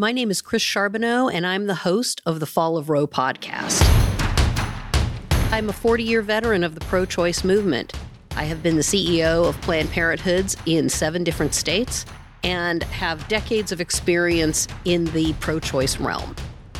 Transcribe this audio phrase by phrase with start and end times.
[0.00, 3.82] My name is Chris Charbonneau, and I'm the host of the Fall of Roe podcast.
[5.50, 7.94] I'm a 40 year veteran of the pro choice movement.
[8.36, 12.06] I have been the CEO of Planned Parenthoods in seven different states
[12.44, 16.36] and have decades of experience in the pro choice realm.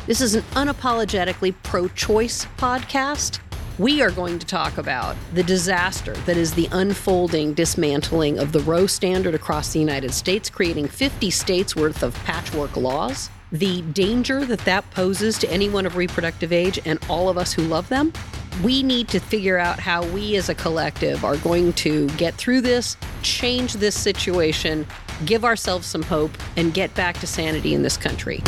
[0.07, 3.39] This is an unapologetically pro choice podcast.
[3.79, 8.59] We are going to talk about the disaster that is the unfolding dismantling of the
[8.59, 14.45] Roe standard across the United States, creating 50 states worth of patchwork laws, the danger
[14.45, 18.11] that that poses to anyone of reproductive age and all of us who love them.
[18.61, 22.59] We need to figure out how we as a collective are going to get through
[22.59, 24.85] this, change this situation,
[25.25, 28.43] give ourselves some hope, and get back to sanity in this country.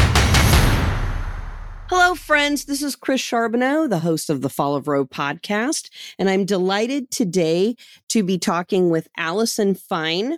[1.94, 2.64] Hello, friends.
[2.64, 7.12] This is Chris Charbonneau, the host of the Fall of Roe podcast, and I'm delighted
[7.12, 7.76] today
[8.08, 10.38] to be talking with Allison Fine.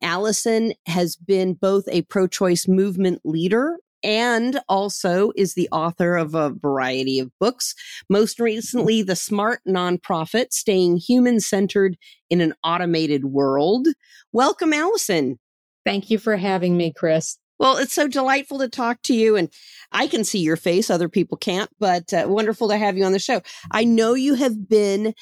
[0.00, 6.36] Allison has been both a pro choice movement leader and also is the author of
[6.36, 7.74] a variety of books.
[8.08, 11.96] Most recently, The Smart Nonprofit Staying Human Centered
[12.30, 13.88] in an Automated World.
[14.30, 15.40] Welcome, Allison.
[15.84, 17.38] Thank you for having me, Chris.
[17.58, 19.36] Well, it's so delightful to talk to you.
[19.36, 19.50] And
[19.92, 23.12] I can see your face, other people can't, but uh, wonderful to have you on
[23.12, 23.40] the show.
[23.70, 25.14] I know you have been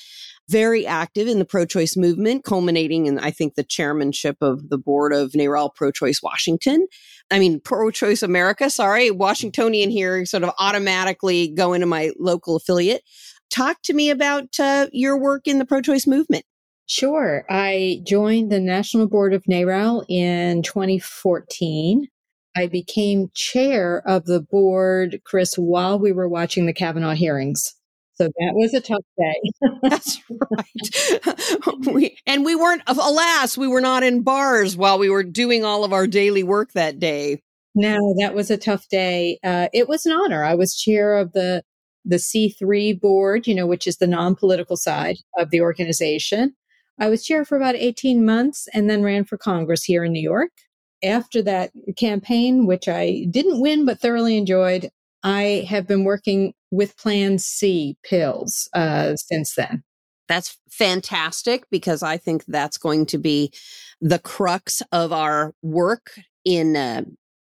[0.49, 4.79] very active in the pro choice movement, culminating in, I think, the chairmanship of the
[4.79, 6.87] board of NARAL Pro Choice Washington.
[7.31, 12.57] I mean, Pro Choice America, sorry, Washingtonian here, sort of automatically go into my local
[12.57, 13.03] affiliate.
[13.51, 16.45] Talk to me about uh, your work in the pro choice movement.
[16.87, 17.47] Sure.
[17.49, 22.09] I joined the National Board of NARAL in 2014.
[22.57, 27.75] I became chair of the board, Chris, while we were watching the Kavanaugh hearings.
[28.17, 29.41] So that was a tough day.
[29.83, 31.87] That's right.
[31.93, 35.83] we, and we weren't, alas, we were not in bars while we were doing all
[35.85, 37.43] of our daily work that day.
[37.75, 39.41] No, that was a tough day.
[39.43, 40.45] Uh, it was an honor.
[40.45, 41.63] I was chair of the
[42.07, 46.55] the C3 board, you know, which is the non-political side of the organization.
[47.01, 50.23] I was chair for about 18 months and then ran for Congress here in New
[50.23, 50.51] York
[51.03, 54.91] after that campaign, which I didn't win but thoroughly enjoyed,
[55.23, 59.83] I have been working with Plan C pills uh, since then.
[60.29, 63.53] That's fantastic because I think that's going to be
[64.01, 67.03] the crux of our work in uh,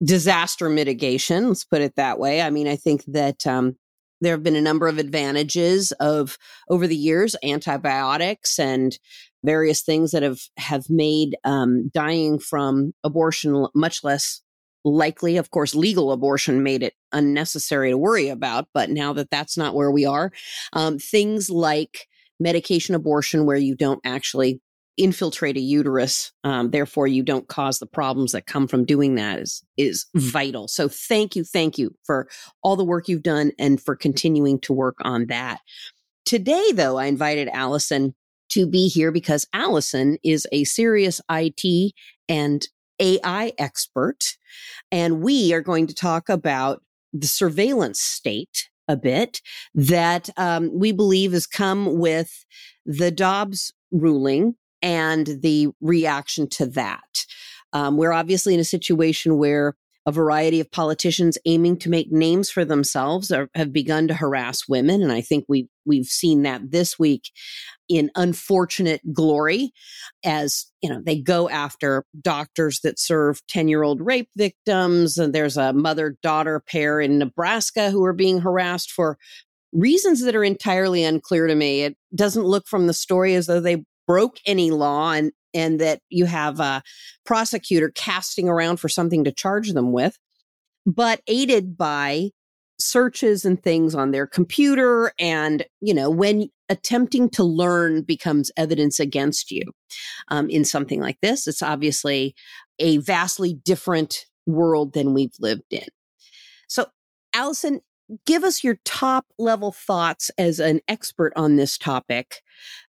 [0.04, 1.48] disaster mitigation.
[1.50, 2.42] Let's put it that way.
[2.42, 3.76] I mean, I think that um,
[4.22, 6.38] there have been a number of advantages of
[6.70, 8.98] over the years antibiotics and
[9.44, 14.42] various things that have have made um, dying from abortion much less
[14.86, 15.38] likely.
[15.38, 19.76] Of course, legal abortion made it unnecessary to worry about, but now that that's not
[19.76, 20.32] where we are,
[20.74, 22.08] um, things like
[22.40, 24.62] medication abortion, where you don't actually
[24.96, 29.40] infiltrate a uterus, um, therefore you don't cause the problems that come from doing that,
[29.40, 30.68] is is vital.
[30.68, 32.28] So, thank you, thank you for
[32.62, 35.62] all the work you've done and for continuing to work on that.
[36.26, 38.16] Today, though, I invited Allison
[38.54, 41.94] to be here because Allison is a serious IT
[42.30, 42.68] and
[43.00, 44.38] AI expert.
[44.92, 49.42] And we are going to talk about the surveillance state a bit
[49.74, 52.46] that um, we believe has come with
[52.86, 57.26] the Dobbs ruling and the reaction to that.
[57.72, 59.76] Um, we're obviously in a situation where
[60.06, 64.68] a variety of politicians aiming to make names for themselves are, have begun to harass
[64.68, 67.30] women, and I think we we've seen that this week
[67.90, 69.72] in unfortunate glory
[70.24, 75.18] as you know they go after doctors that serve 10 year old rape victims.
[75.18, 79.18] And there's a mother daughter pair in nebraska who are being harassed for
[79.74, 81.84] reasons that are entirely unclear to me.
[81.84, 85.12] It doesn't look from the story as though they broke any law.
[85.12, 86.82] And and that you have a
[87.26, 90.18] prosecutor casting around for something to charge them with
[90.86, 92.30] but aided by
[92.80, 99.00] searches and things on their computer and you know when attempting to learn becomes evidence
[99.00, 99.64] against you
[100.30, 102.36] um, in something like this it's obviously
[102.80, 105.88] a vastly different world than we've lived in.
[106.68, 106.88] So
[107.34, 107.82] allison
[108.26, 112.42] give us your top level thoughts as an expert on this topic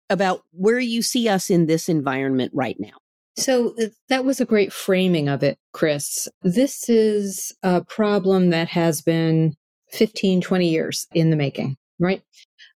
[0.10, 2.98] about where you see us in this environment right now.
[3.38, 3.76] So
[4.10, 6.28] that was a great framing of it, Chris.
[6.42, 9.56] This is a problem that has been
[9.92, 12.24] 15, 20 years in the making, right?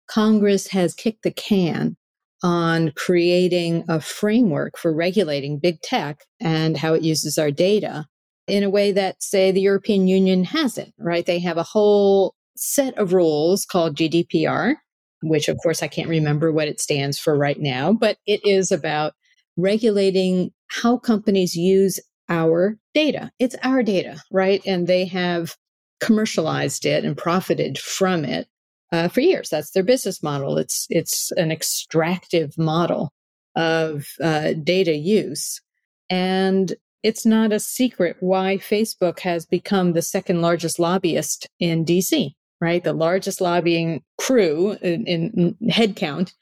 [0.08, 1.98] Congress has kicked the can
[2.44, 8.06] on creating a framework for regulating big tech and how it uses our data
[8.48, 11.26] in a way that, say, the European Union hasn't, right?
[11.26, 14.76] They have a whole set of rules called GDPR,
[15.22, 18.72] which of course I can't remember what it stands for right now, but it is
[18.72, 19.14] about
[19.58, 23.32] regulating how companies use our data.
[23.40, 24.62] It's our data, right?
[24.66, 25.56] And they have
[26.00, 28.48] commercialized it and profited from it
[28.92, 29.50] uh, for years.
[29.50, 30.58] That's their business model.
[30.58, 33.12] It's it's an extractive model
[33.56, 35.62] of uh, data use,
[36.10, 36.74] and
[37.04, 42.32] it's not a secret why Facebook has become the second largest lobbyist in DC.
[42.62, 46.34] Right, the largest lobbying crew in, in headcount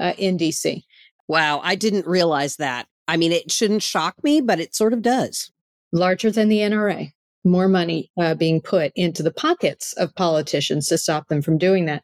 [0.00, 0.82] uh, in DC.
[1.28, 2.88] Wow, I didn't realize that.
[3.06, 5.52] I mean, it shouldn't shock me, but it sort of does.
[5.92, 7.12] Larger than the NRA
[7.44, 11.86] more money uh, being put into the pockets of politicians to stop them from doing
[11.86, 12.02] that.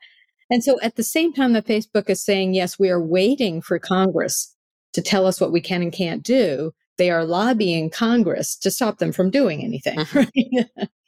[0.51, 3.79] And so at the same time that Facebook is saying, yes, we are waiting for
[3.79, 4.55] Congress
[4.93, 8.99] to tell us what we can and can't do, they are lobbying Congress to stop
[8.99, 9.99] them from doing anything.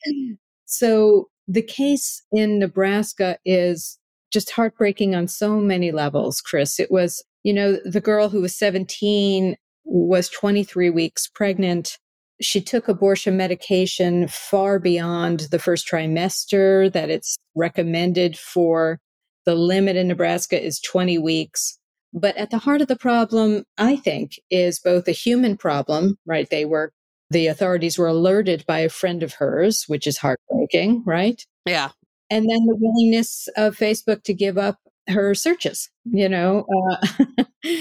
[0.06, 0.34] Mm-hmm.
[0.64, 3.99] so the case in Nebraska is
[4.33, 6.79] just heartbreaking on so many levels, Chris.
[6.79, 11.99] It was, you know, the girl who was 17 was 23 weeks pregnant
[12.41, 18.99] she took abortion medication far beyond the first trimester that it's recommended for.
[19.44, 21.79] The limit in Nebraska is 20 weeks.
[22.12, 26.49] But at the heart of the problem, I think, is both a human problem, right?
[26.49, 26.93] They were,
[27.31, 31.45] the authorities were alerted by a friend of hers, which is heartbreaking, right?
[31.67, 31.91] Yeah.
[32.31, 34.79] And then the willingness of Facebook to give up
[35.09, 37.45] her searches, you know, uh,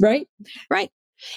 [0.00, 0.28] right?
[0.70, 0.90] Right.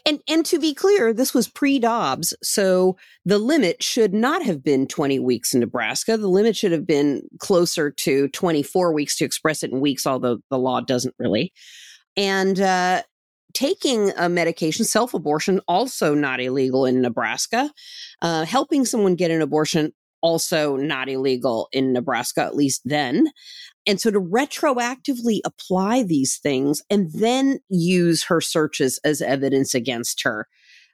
[0.06, 4.88] And and to be clear, this was pre-Dobbs, so the limit should not have been
[4.88, 6.18] 20 weeks in Nebraska.
[6.18, 10.39] The limit should have been closer to 24 weeks to express it in weeks, although
[10.50, 11.54] the law doesn't really.
[12.18, 13.04] And uh,
[13.53, 17.71] taking a medication, self-abortion, also not illegal in Nebraska.
[18.21, 23.31] Uh, helping someone get an abortion, also not illegal in Nebraska, at least then.
[23.87, 30.21] And so to retroactively apply these things and then use her searches as evidence against
[30.23, 30.47] her,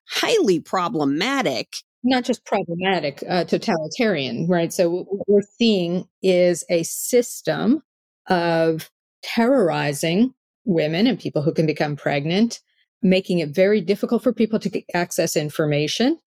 [0.08, 1.74] highly problematic.
[2.04, 4.72] Not just problematic, uh, totalitarian, right?
[4.72, 7.82] So what we're seeing is a system
[8.30, 8.92] of
[9.24, 10.34] terrorizing
[10.66, 12.60] women and people who can become pregnant,
[13.02, 16.20] making it very difficult for people to access information,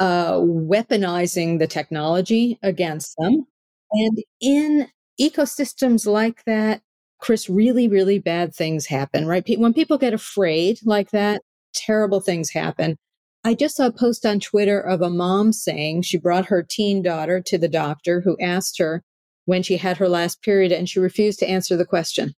[0.00, 3.46] uh, weaponizing the technology against them.
[3.92, 4.88] And in
[5.20, 6.82] ecosystems like that,
[7.18, 9.44] Chris, really, really bad things happen, right?
[9.58, 11.40] When people get afraid like that,
[11.74, 12.96] terrible things happen.
[13.44, 17.00] I just saw a post on Twitter of a mom saying she brought her teen
[17.00, 19.02] daughter to the doctor who asked her
[19.44, 22.34] when she had her last period and she refused to answer the question.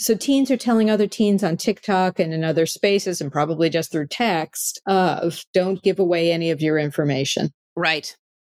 [0.00, 3.92] So teens are telling other teens on TikTok and in other spaces and probably just
[3.92, 7.50] through text of don't give away any of your information.
[7.76, 8.16] Right.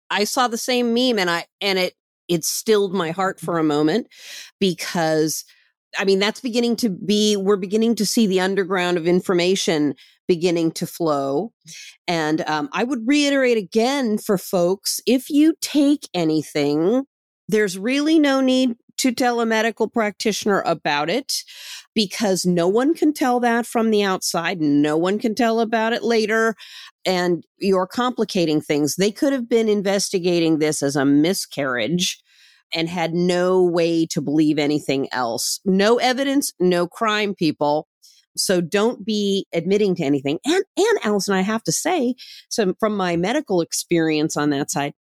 [0.09, 1.93] I saw the same meme and I and it
[2.29, 4.07] it stilled my heart for a moment
[4.59, 5.43] because
[5.97, 9.95] I mean, that's beginning to be, we're beginning to see the underground of information
[10.27, 11.51] beginning to flow.
[12.07, 17.03] And um, I would reiterate again for folks if you take anything,
[17.47, 21.43] there's really no need to tell a medical practitioner about it
[21.93, 24.61] because no one can tell that from the outside.
[24.61, 26.55] No one can tell about it later.
[27.05, 28.95] And you're complicating things.
[28.95, 32.19] They could have been investigating this as a miscarriage
[32.73, 35.59] and had no way to believe anything else.
[35.65, 37.87] No evidence, no crime, people.
[38.35, 40.39] So don't be admitting to anything.
[40.45, 42.15] And, and Allison, I have to say,
[42.49, 44.93] so from my medical experience on that side,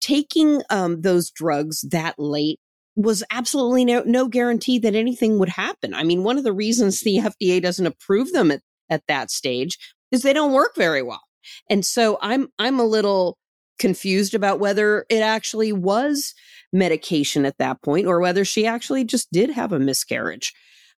[0.00, 2.58] taking um, those drugs that late
[2.96, 5.94] was absolutely no, no guarantee that anything would happen.
[5.94, 9.78] I mean, one of the reasons the FDA doesn't approve them at, at that stage
[10.12, 11.22] is they don't work very well.
[11.68, 13.36] And so I'm, I'm a little
[13.78, 16.34] confused about whether it actually was
[16.72, 20.52] medication at that point or whether she actually just did have a miscarriage.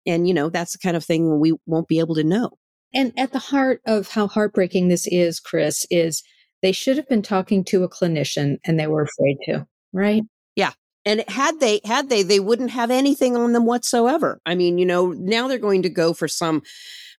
[0.06, 2.50] And, you know, that's the kind of thing we won't be able to know.
[2.94, 6.22] And at the heart of how heartbreaking this is, Chris, is
[6.62, 10.22] they should have been talking to a clinician and they were afraid to, right?
[11.06, 14.40] And had they, had they, they wouldn't have anything on them whatsoever.
[14.44, 16.62] I mean, you know, now they're going to go for some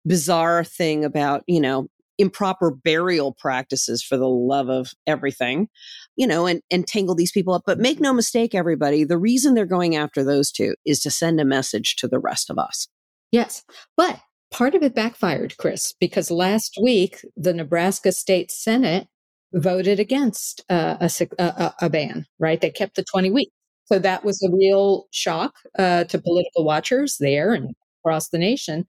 [0.05, 5.69] bizarre thing about, you know, improper burial practices for the love of everything,
[6.15, 7.63] you know, and, and tangle these people up.
[7.65, 11.39] But make no mistake, everybody, the reason they're going after those two is to send
[11.39, 12.87] a message to the rest of us.
[13.31, 13.63] Yes.
[13.95, 14.19] But
[14.51, 19.07] part of it backfired, Chris, because last week the Nebraska State Senate
[19.53, 22.59] voted against uh, a, a, a, ban, right?
[22.59, 23.51] They kept the 20 weeks.
[23.87, 28.85] So that was a real shock uh, to political watchers there and across the nation.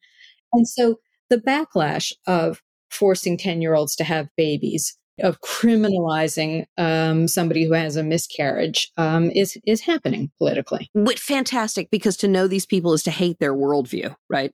[0.52, 0.97] And so
[1.31, 7.73] the backlash of forcing 10 year olds to have babies, of criminalizing um, somebody who
[7.73, 10.90] has a miscarriage um, is, is happening politically.
[11.17, 14.52] Fantastic, because to know these people is to hate their worldview, right?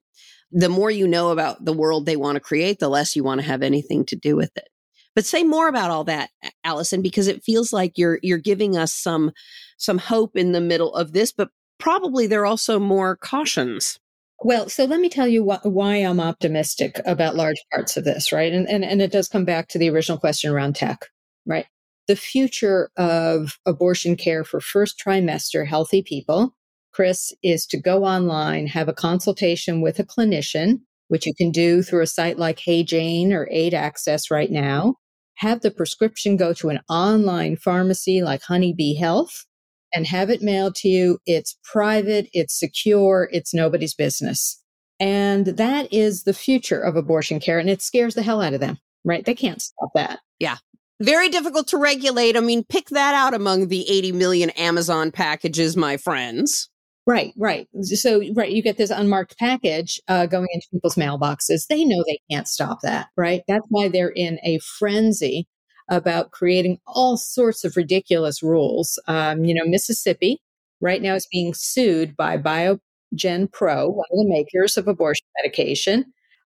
[0.51, 3.41] The more you know about the world they want to create, the less you want
[3.41, 4.69] to have anything to do with it.
[5.15, 6.31] But say more about all that,
[6.65, 9.33] Allison, because it feels like you're you're giving us some
[9.79, 13.99] some hope in the middle of this, but probably there are also more cautions.
[14.43, 18.33] Well, so let me tell you wh- why I'm optimistic about large parts of this,
[18.33, 18.53] right?
[18.53, 21.07] And, and and it does come back to the original question around tech,
[21.47, 21.67] right?
[22.09, 26.55] The future of abortion care for first trimester healthy people,
[26.93, 31.83] Chris, is to go online, have a consultation with a clinician, which you can do
[31.83, 34.97] through a site like Hey Jane or Aid Access right now.
[35.37, 39.47] Have the prescription go to an online pharmacy like Honeybee Health
[39.93, 41.19] and have it mailed to you.
[41.27, 44.61] It's private, it's secure, it's nobody's business.
[45.01, 47.59] And that is the future of abortion care.
[47.59, 49.25] And it scares the hell out of them, right?
[49.25, 50.21] They can't stop that.
[50.39, 50.57] Yeah.
[51.01, 52.37] Very difficult to regulate.
[52.37, 56.69] I mean, pick that out among the 80 million Amazon packages, my friends.
[57.07, 57.69] Right, right.
[57.83, 61.67] So, right, you get this unmarked package uh, going into people's mailboxes.
[61.67, 63.43] They know they can't stop that, right?
[63.47, 65.47] That's why they're in a frenzy
[65.91, 68.99] about creating all sorts of ridiculous rules.
[69.07, 70.41] Um, you know, Mississippi
[70.81, 76.07] right now is being sued by Biogen Pro, one of the makers of abortion medication,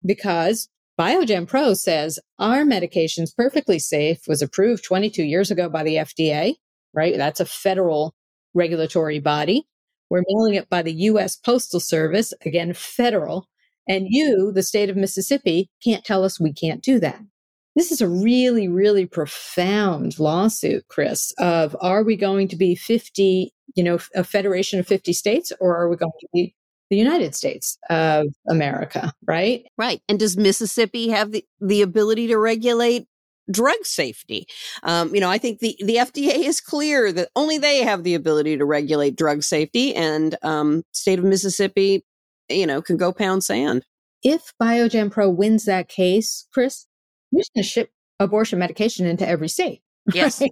[0.05, 0.69] because
[0.99, 5.95] Biogen Pro says our medication is perfectly safe, was approved 22 years ago by the
[5.95, 6.53] FDA,
[6.93, 7.17] right?
[7.17, 8.13] That's a federal
[8.53, 9.65] regulatory body.
[10.13, 13.47] We're mailing it by the US Postal Service, again, federal.
[13.89, 17.19] And you, the state of Mississippi, can't tell us we can't do that.
[17.75, 23.51] This is a really, really profound lawsuit, Chris, of are we going to be 50,
[23.73, 26.55] you know, a federation of 50 states, or are we going to be
[26.91, 29.65] the United States of America, right?
[29.79, 29.99] Right.
[30.07, 33.07] And does Mississippi have the, the ability to regulate
[33.51, 34.45] drug safety?
[34.83, 38.15] Um, you know, I think the, the FDA is clear that only they have the
[38.15, 42.05] ability to regulate drug safety, and um, state of Mississippi,
[42.49, 43.85] you know, can go pound sand.
[44.23, 46.87] If Biogen Pro wins that case, Chris,
[47.31, 49.81] we're just going to ship abortion medication into every state.
[50.13, 50.43] Yes,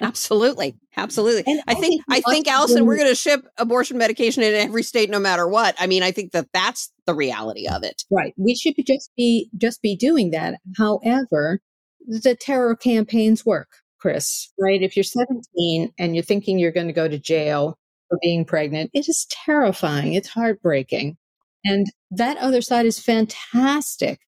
[0.00, 1.42] absolutely, absolutely.
[1.44, 5.10] And I think I think Allison, we're going to ship abortion medication in every state,
[5.10, 5.74] no matter what.
[5.80, 8.04] I mean, I think that that's the reality of it.
[8.12, 8.32] Right.
[8.36, 10.60] We should just be just be doing that.
[10.78, 11.60] However,
[12.06, 13.68] the terror campaigns work,
[14.00, 14.50] Chris.
[14.58, 14.82] Right.
[14.82, 17.78] If you're 17 and you're thinking you're going to go to jail
[18.08, 20.14] for being pregnant, it is terrifying.
[20.14, 21.16] It's heartbreaking,
[21.64, 24.20] and that other side is fantastic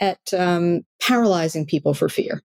[0.00, 2.42] at um, paralyzing people for fear.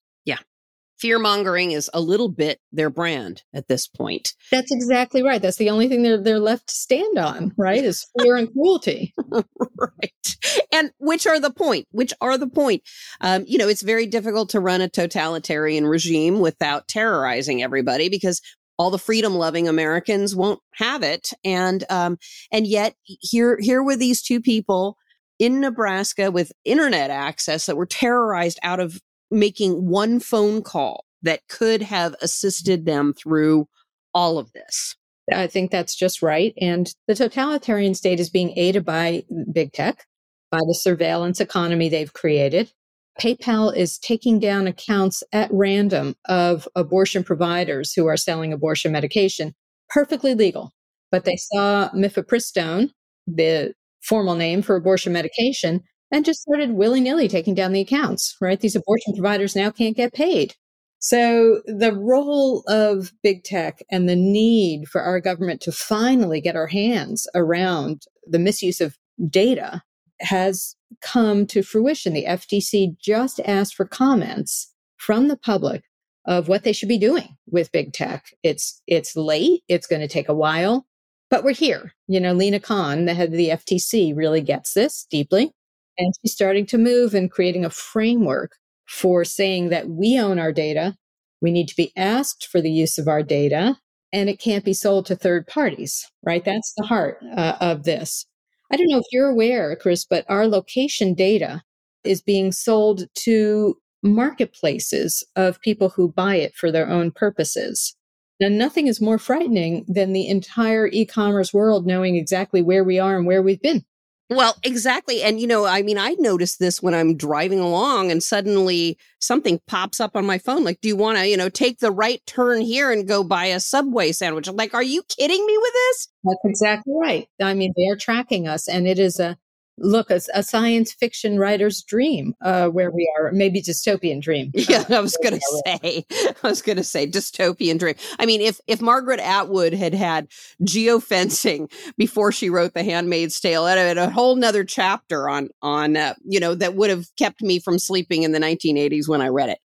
[0.99, 4.33] Fear mongering is a little bit their brand at this point.
[4.51, 5.41] That's exactly right.
[5.41, 7.83] That's the only thing they're they're left to stand on, right?
[7.83, 9.13] Is fear and cruelty.
[9.29, 10.37] right.
[10.71, 11.87] And which are the point?
[11.91, 12.83] Which are the point?
[13.21, 18.41] Um, you know, it's very difficult to run a totalitarian regime without terrorizing everybody because
[18.77, 21.29] all the freedom loving Americans won't have it.
[21.43, 22.17] And um,
[22.51, 24.97] and yet here here were these two people
[25.39, 28.99] in Nebraska with internet access that were terrorized out of
[29.31, 33.67] making one phone call that could have assisted them through
[34.13, 34.95] all of this.
[35.33, 36.53] I think that's just right.
[36.61, 40.05] And the totalitarian state is being aided by big tech,
[40.51, 42.71] by the surveillance economy they've created.
[43.19, 49.55] PayPal is taking down accounts at random of abortion providers who are selling abortion medication,
[49.89, 50.71] perfectly legal.
[51.11, 52.91] But they saw mifepristone,
[53.25, 58.35] the formal name for abortion medication and just started willy nilly taking down the accounts,
[58.39, 58.59] right?
[58.59, 60.55] These abortion providers now can't get paid.
[60.99, 66.55] So the role of big tech and the need for our government to finally get
[66.55, 68.97] our hands around the misuse of
[69.29, 69.83] data
[70.21, 72.13] has come to fruition.
[72.13, 75.83] The FTC just asked for comments from the public
[76.25, 78.25] of what they should be doing with big tech.
[78.41, 80.87] It's it's late, it's going to take a while,
[81.29, 81.93] but we're here.
[82.07, 85.51] You know, Lina Khan, the head of the FTC, really gets this deeply.
[85.97, 88.53] And she's starting to move and creating a framework
[88.87, 90.95] for saying that we own our data.
[91.41, 93.77] We need to be asked for the use of our data
[94.13, 96.43] and it can't be sold to third parties, right?
[96.45, 98.25] That's the heart uh, of this.
[98.71, 101.61] I don't know if you're aware, Chris, but our location data
[102.03, 107.95] is being sold to marketplaces of people who buy it for their own purposes.
[108.39, 112.99] Now, nothing is more frightening than the entire e commerce world knowing exactly where we
[112.99, 113.83] are and where we've been.
[114.29, 115.21] Well, exactly.
[115.21, 119.61] And, you know, I mean, I noticed this when I'm driving along and suddenly something
[119.67, 120.63] pops up on my phone.
[120.63, 123.45] Like, do you want to, you know, take the right turn here and go buy
[123.45, 124.47] a Subway sandwich?
[124.47, 126.07] I'm like, are you kidding me with this?
[126.23, 127.27] That's exactly right.
[127.39, 129.37] I mean, they're tracking us and it is a,
[129.77, 134.83] look a, a science fiction writer's dream uh, where we are maybe dystopian dream yeah
[134.89, 139.19] i was gonna say i was gonna say dystopian dream i mean if if margaret
[139.19, 140.27] atwood had had
[140.63, 145.97] geofencing before she wrote the handmaid's tale it had a whole nother chapter on on
[145.97, 149.27] uh, you know that would have kept me from sleeping in the 1980s when i
[149.27, 149.59] read it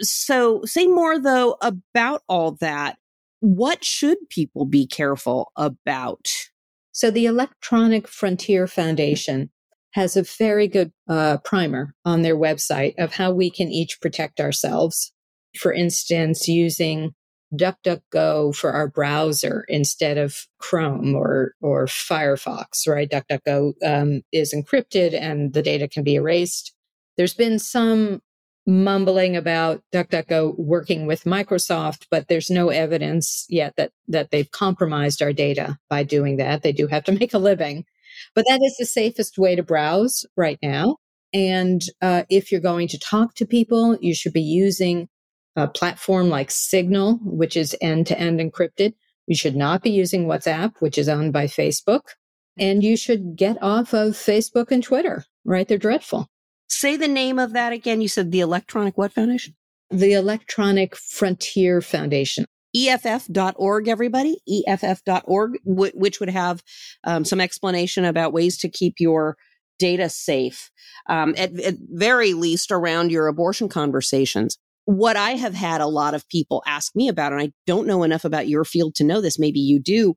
[0.00, 2.98] So, say more though about all that.
[3.40, 6.28] What should people be careful about?
[6.96, 9.50] So, the Electronic Frontier Foundation
[9.90, 14.40] has a very good uh, primer on their website of how we can each protect
[14.40, 15.12] ourselves.
[15.58, 17.12] For instance, using
[17.54, 23.10] DuckDuckGo for our browser instead of Chrome or or Firefox, right?
[23.10, 26.72] DuckDuckGo um, is encrypted and the data can be erased.
[27.18, 28.22] There's been some
[28.66, 35.22] mumbling about DuckDuckGo working with Microsoft, but there's no evidence yet that that they've compromised
[35.22, 36.62] our data by doing that.
[36.62, 37.84] They do have to make a living,
[38.34, 40.96] but that is the safest way to browse right now.
[41.32, 45.08] And uh, if you're going to talk to people, you should be using
[45.54, 48.94] a platform like Signal, which is end to end encrypted.
[49.26, 52.02] You should not be using WhatsApp, which is owned by Facebook.
[52.58, 55.66] And you should get off of Facebook and Twitter, right?
[55.66, 56.28] They're dreadful.
[56.68, 58.00] Say the name of that again.
[58.00, 59.54] You said the Electronic What Foundation?
[59.90, 62.44] The Electronic Frontier Foundation.
[62.74, 64.38] EFF.org, everybody.
[64.48, 66.62] EFF.org, which would have
[67.04, 69.36] um, some explanation about ways to keep your
[69.78, 70.70] data safe,
[71.08, 76.14] um, at, at very least around your abortion conversations what I have had a lot
[76.14, 79.20] of people ask me about, and I don't know enough about your field to know
[79.20, 80.14] this, maybe you do,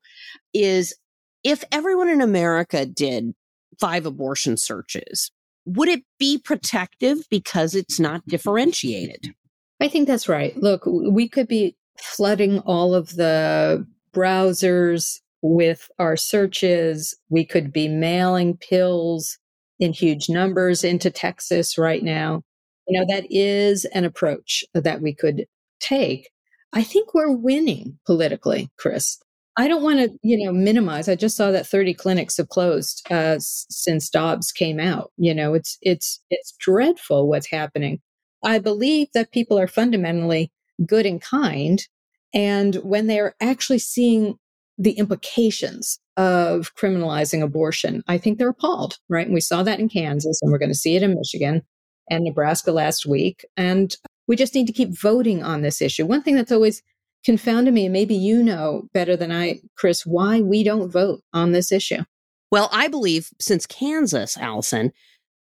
[0.54, 0.96] is
[1.44, 3.34] if everyone in America did
[3.80, 5.32] five abortion searches,
[5.76, 9.34] would it be protective because it's not differentiated?
[9.80, 10.56] I think that's right.
[10.58, 17.16] Look, we could be flooding all of the browsers with our searches.
[17.30, 19.38] We could be mailing pills
[19.80, 22.42] in huge numbers into Texas right now.
[22.88, 25.46] You know, that is an approach that we could
[25.80, 26.30] take.
[26.74, 29.20] I think we're winning politically, Chris.
[29.60, 31.10] I don't want to, you know, minimize.
[31.10, 35.12] I just saw that 30 clinics have closed uh, since Dobbs came out.
[35.18, 38.00] You know, it's it's it's dreadful what's happening.
[38.42, 40.50] I believe that people are fundamentally
[40.86, 41.86] good and kind,
[42.34, 44.40] and when they're actually seeing
[44.78, 48.98] the implications of criminalizing abortion, I think they're appalled.
[49.10, 49.26] Right?
[49.26, 51.64] And we saw that in Kansas, and we're going to see it in Michigan
[52.10, 53.44] and Nebraska last week.
[53.58, 53.94] And
[54.26, 56.06] we just need to keep voting on this issue.
[56.06, 56.82] One thing that's always
[57.26, 61.52] confounded me, and maybe you know better than I, Chris, why we don't vote on
[61.52, 62.04] this issue.
[62.52, 64.92] Well, I believe since Kansas, Allison,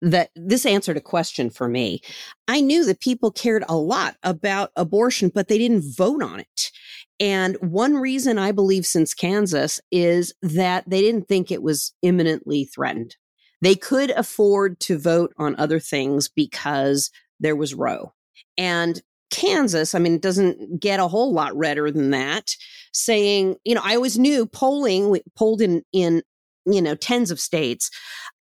[0.02, 2.02] that this answered a question for me.
[2.48, 6.72] I knew that people cared a lot about abortion, but they didn't vote on it.
[7.20, 12.66] And one reason I believe since Kansas is that they didn't think it was imminently
[12.66, 13.16] threatened.
[13.62, 17.10] They could afford to vote on other things because
[17.40, 18.14] there was Roe.
[18.58, 19.02] And
[19.36, 22.56] Kansas, I mean, it doesn't get a whole lot redder than that,
[22.94, 26.24] saying, you know, I always knew polling, we polled in, in,
[26.66, 27.92] you know, tens of states,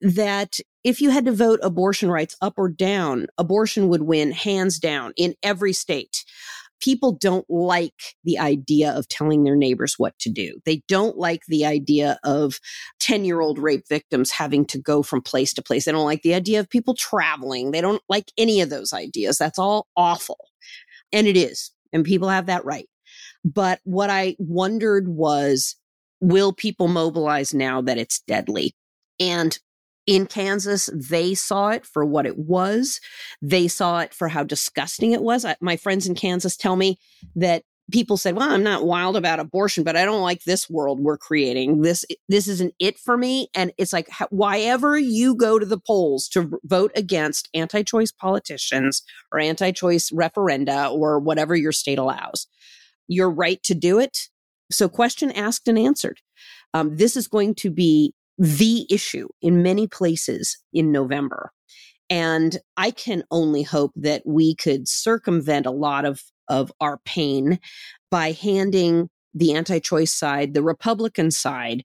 [0.00, 4.78] that if you had to vote abortion rights up or down, abortion would win hands
[4.78, 6.24] down in every state
[6.84, 10.60] people don't like the idea of telling their neighbors what to do.
[10.66, 12.60] They don't like the idea of
[13.00, 15.86] 10 year old rape victims having to go from place to place.
[15.86, 17.70] They don't like the idea of people traveling.
[17.70, 19.38] They don't like any of those ideas.
[19.38, 20.36] That's all awful.
[21.14, 21.70] And it is.
[21.94, 22.88] And people have that right.
[23.44, 25.76] But what I wondered was,
[26.20, 28.74] will people mobilize now that it's deadly?
[29.20, 29.58] And
[30.06, 33.00] in Kansas, they saw it for what it was.
[33.40, 35.44] They saw it for how disgusting it was.
[35.44, 36.98] I, my friends in Kansas tell me
[37.36, 41.00] that people said, "Well, I'm not wild about abortion, but I don't like this world
[41.00, 41.82] we're creating.
[41.82, 45.78] This this isn't it for me." And it's like, why ever you go to the
[45.78, 52.46] polls to vote against anti-choice politicians or anti-choice referenda or whatever your state allows,
[53.08, 54.28] you're right to do it.
[54.70, 56.20] So, question asked and answered.
[56.72, 61.52] Um, this is going to be the issue in many places in November.
[62.10, 67.58] And I can only hope that we could circumvent a lot of, of our pain
[68.10, 71.84] by handing the anti choice side, the Republican side,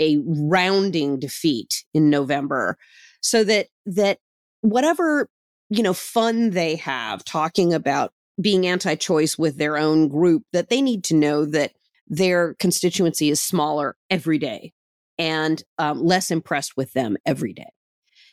[0.00, 2.76] a rounding defeat in November
[3.20, 4.18] so that, that
[4.60, 5.28] whatever,
[5.70, 10.68] you know, fun they have talking about being anti choice with their own group, that
[10.68, 11.72] they need to know that
[12.06, 14.72] their constituency is smaller every day
[15.18, 17.70] and um, less impressed with them every day.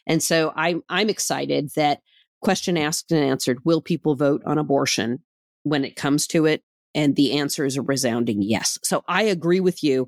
[0.08, 2.02] And so I'm I'm excited that
[2.42, 5.24] question asked and answered: Will people vote on abortion
[5.64, 6.64] when it comes to it?
[6.96, 8.78] And the answer is a resounding yes.
[8.84, 10.08] So I agree with you.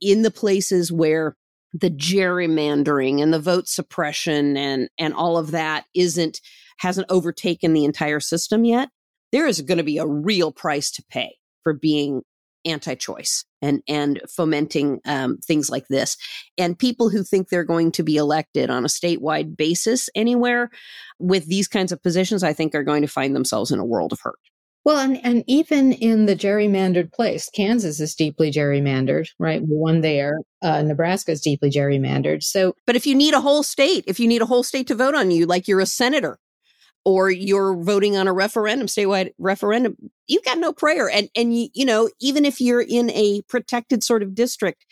[0.00, 1.36] In the places where
[1.72, 6.40] the gerrymandering and the vote suppression and and all of that isn't
[6.78, 8.88] hasn't overtaken the entire system yet,
[9.32, 12.22] there is going to be a real price to pay for being
[12.64, 16.16] anti-choice and and fomenting um, things like this
[16.56, 20.70] and people who think they're going to be elected on a statewide basis anywhere
[21.18, 24.12] with these kinds of positions i think are going to find themselves in a world
[24.12, 24.38] of hurt
[24.84, 29.62] well, and, and even in the gerrymandered place, Kansas is deeply gerrymandered, right?
[29.62, 30.38] Won there.
[30.62, 32.42] Uh, Nebraska is deeply gerrymandered.
[32.42, 34.94] So, but if you need a whole state, if you need a whole state to
[34.94, 36.38] vote on you, like you're a senator
[37.04, 41.08] or you're voting on a referendum, statewide referendum, you've got no prayer.
[41.08, 44.84] And and you, you know, even if you're in a protected sort of district,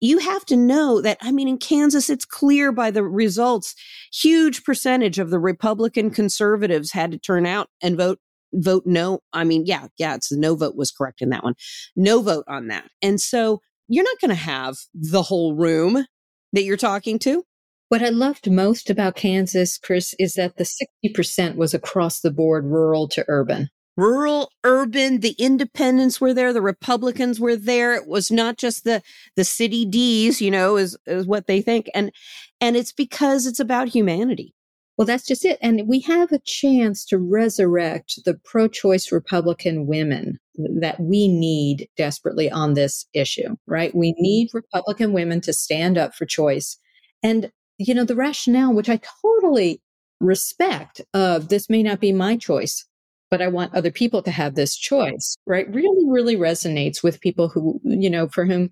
[0.00, 3.74] you have to know that I mean in Kansas it's clear by the results
[4.12, 8.18] huge percentage of the Republican conservatives had to turn out and vote
[8.52, 9.20] vote no.
[9.32, 11.54] I mean, yeah, yeah, it's no vote was correct in that one.
[11.96, 12.88] No vote on that.
[13.02, 16.04] And so you're not going to have the whole room
[16.52, 17.44] that you're talking to.
[17.88, 20.68] What I loved most about Kansas, Chris, is that the
[21.04, 23.70] 60% was across the board rural to urban.
[23.96, 27.94] Rural, urban, the independents were there, the Republicans were there.
[27.94, 29.02] It was not just the
[29.34, 31.90] the city D's, you know, is is what they think.
[31.94, 32.12] And
[32.60, 34.54] and it's because it's about humanity.
[34.98, 35.58] Well, that's just it.
[35.62, 40.40] And we have a chance to resurrect the pro choice Republican women
[40.80, 43.94] that we need desperately on this issue, right?
[43.94, 44.22] We mm-hmm.
[44.22, 46.76] need Republican women to stand up for choice.
[47.22, 49.80] And, you know, the rationale, which I totally
[50.20, 52.84] respect of this may not be my choice,
[53.30, 55.72] but I want other people to have this choice, right?
[55.72, 58.70] Really, really resonates with people who, you know, for whom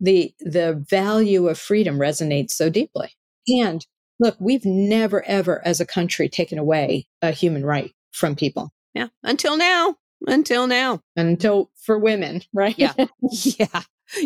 [0.00, 3.10] the, the value of freedom resonates so deeply.
[3.46, 3.86] And
[4.18, 8.72] Look, we've never, ever as a country taken away a human right from people.
[8.94, 9.08] Yeah.
[9.22, 9.96] Until now.
[10.26, 11.02] Until now.
[11.16, 12.74] Until for women, right?
[12.78, 12.94] Yeah.
[13.30, 13.82] yeah.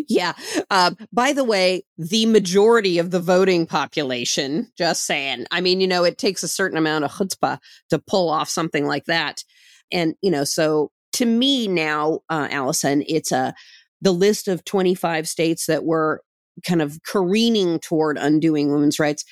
[0.08, 0.32] Yeah.
[0.70, 5.88] Uh, by the way, the majority of the voting population, just saying, I mean, you
[5.88, 9.42] know, it takes a certain amount of chutzpah to pull off something like that.
[9.90, 13.54] And, you know, so to me now, uh, Allison, it's a,
[14.00, 16.22] the list of 25 states that were
[16.64, 19.24] kind of careening toward undoing women's rights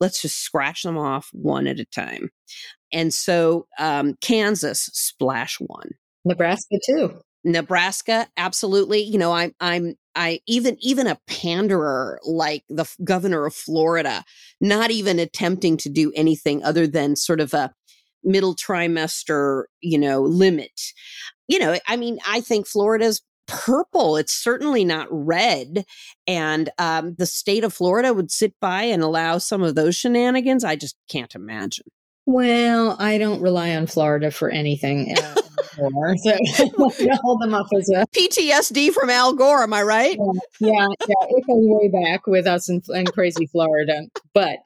[0.00, 2.30] let's just scratch them off one at a time.
[2.92, 5.90] And so um, Kansas, splash one.
[6.24, 7.20] Nebraska too.
[7.44, 9.02] Nebraska, absolutely.
[9.02, 14.24] You know, I'm, I'm, I even, even a panderer like the governor of Florida,
[14.60, 17.72] not even attempting to do anything other than sort of a
[18.22, 20.80] middle trimester, you know, limit.
[21.48, 24.16] You know, I mean, I think Florida's purple.
[24.16, 25.84] It's certainly not red.
[26.26, 30.64] And um, the state of Florida would sit by and allow some of those shenanigans.
[30.64, 31.86] I just can't imagine.
[32.26, 35.14] Well, I don't rely on Florida for anything.
[35.16, 35.34] Uh,
[35.78, 36.36] anymore, so
[37.22, 39.62] hold them up as a PTSD from Al Gore.
[39.62, 40.16] Am I right?
[40.58, 41.26] Yeah, yeah, yeah.
[41.28, 44.02] it goes way back with us in, in crazy Florida.
[44.32, 44.58] But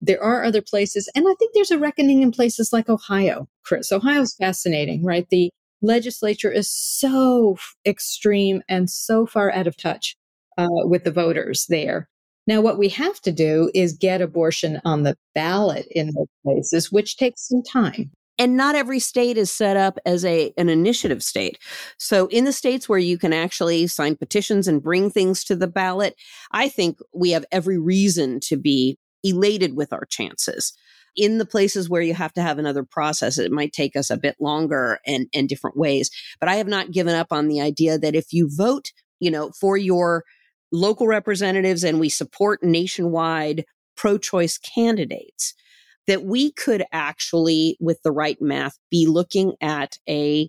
[0.00, 3.48] there are other places, and I think there's a reckoning in places like Ohio.
[3.64, 5.26] Chris, Ohio's fascinating, right?
[5.30, 5.50] The
[5.82, 10.16] legislature is so extreme and so far out of touch
[10.58, 12.08] uh, with the voters there.
[12.46, 16.92] Now, what we have to do is get abortion on the ballot in those places,
[16.92, 18.10] which takes some time.
[18.38, 21.58] And not every state is set up as a an initiative state.
[21.98, 25.66] So in the states where you can actually sign petitions and bring things to the
[25.66, 26.14] ballot,
[26.52, 30.72] I think we have every reason to be elated with our chances
[31.16, 34.16] in the places where you have to have another process, it might take us a
[34.16, 36.10] bit longer and, different ways.
[36.40, 39.50] But I have not given up on the idea that if you vote, you know,
[39.58, 40.24] for your
[40.72, 43.64] local representatives and we support nationwide
[43.96, 45.54] pro choice candidates,
[46.06, 50.48] that we could actually, with the right math, be looking at a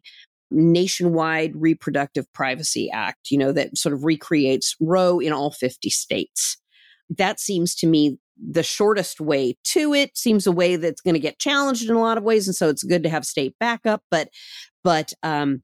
[0.52, 6.58] nationwide reproductive privacy act, you know, that sort of recreates Roe in all 50 states.
[7.10, 11.20] That seems to me the shortest way to it seems a way that's going to
[11.20, 14.04] get challenged in a lot of ways and so it's good to have state backup
[14.12, 14.30] but
[14.84, 15.64] but um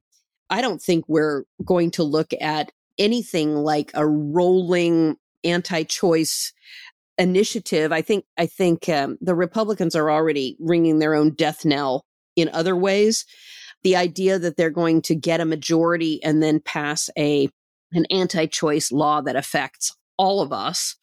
[0.50, 6.52] i don't think we're going to look at anything like a rolling anti-choice
[7.18, 7.92] initiative.
[7.92, 12.04] I think i think um, the republicans are already ringing their own death knell
[12.36, 13.24] in other ways.
[13.82, 17.48] The idea that they're going to get a majority and then pass a
[17.92, 20.96] an anti-choice law that affects all of us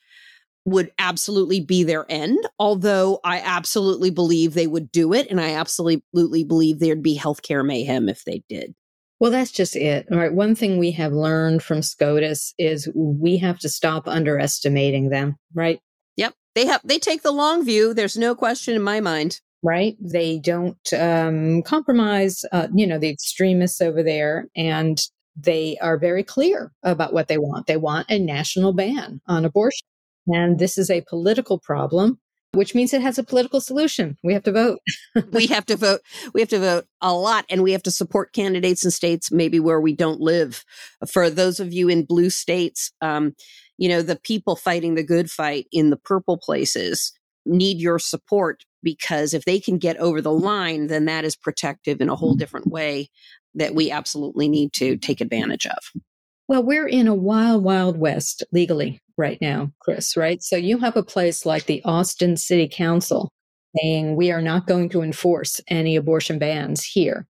[0.65, 5.27] would absolutely be their end, although I absolutely believe they would do it.
[5.29, 8.75] And I absolutely believe there'd be healthcare mayhem if they did.
[9.19, 10.07] Well, that's just it.
[10.11, 10.33] All right.
[10.33, 15.79] One thing we have learned from SCOTUS is we have to stop underestimating them, right?
[16.17, 16.33] Yep.
[16.55, 17.93] They have, they take the long view.
[17.93, 19.39] There's no question in my mind.
[19.63, 19.95] Right.
[19.99, 24.47] They don't um, compromise, uh, you know, the extremists over there.
[24.55, 24.99] And
[25.35, 27.67] they are very clear about what they want.
[27.67, 29.87] They want a national ban on abortion.
[30.27, 32.19] And this is a political problem.
[32.53, 34.17] which means it has a political solution.
[34.23, 34.79] We have to vote.
[35.31, 36.01] we have to vote.
[36.33, 39.57] We have to vote a lot and we have to support candidates in states maybe
[39.57, 40.65] where we don't live.
[41.09, 43.35] For those of you in blue states, um,
[43.77, 47.13] you know, the people fighting the good fight in the purple places
[47.45, 52.01] need your support because if they can get over the line, then that is protective
[52.01, 53.09] in a whole different way
[53.55, 56.01] that we absolutely need to take advantage of.
[56.47, 60.41] Well, we're in a wild, wild west legally right now, Chris, right?
[60.41, 63.29] So you have a place like the Austin City Council
[63.77, 67.27] saying we are not going to enforce any abortion bans here.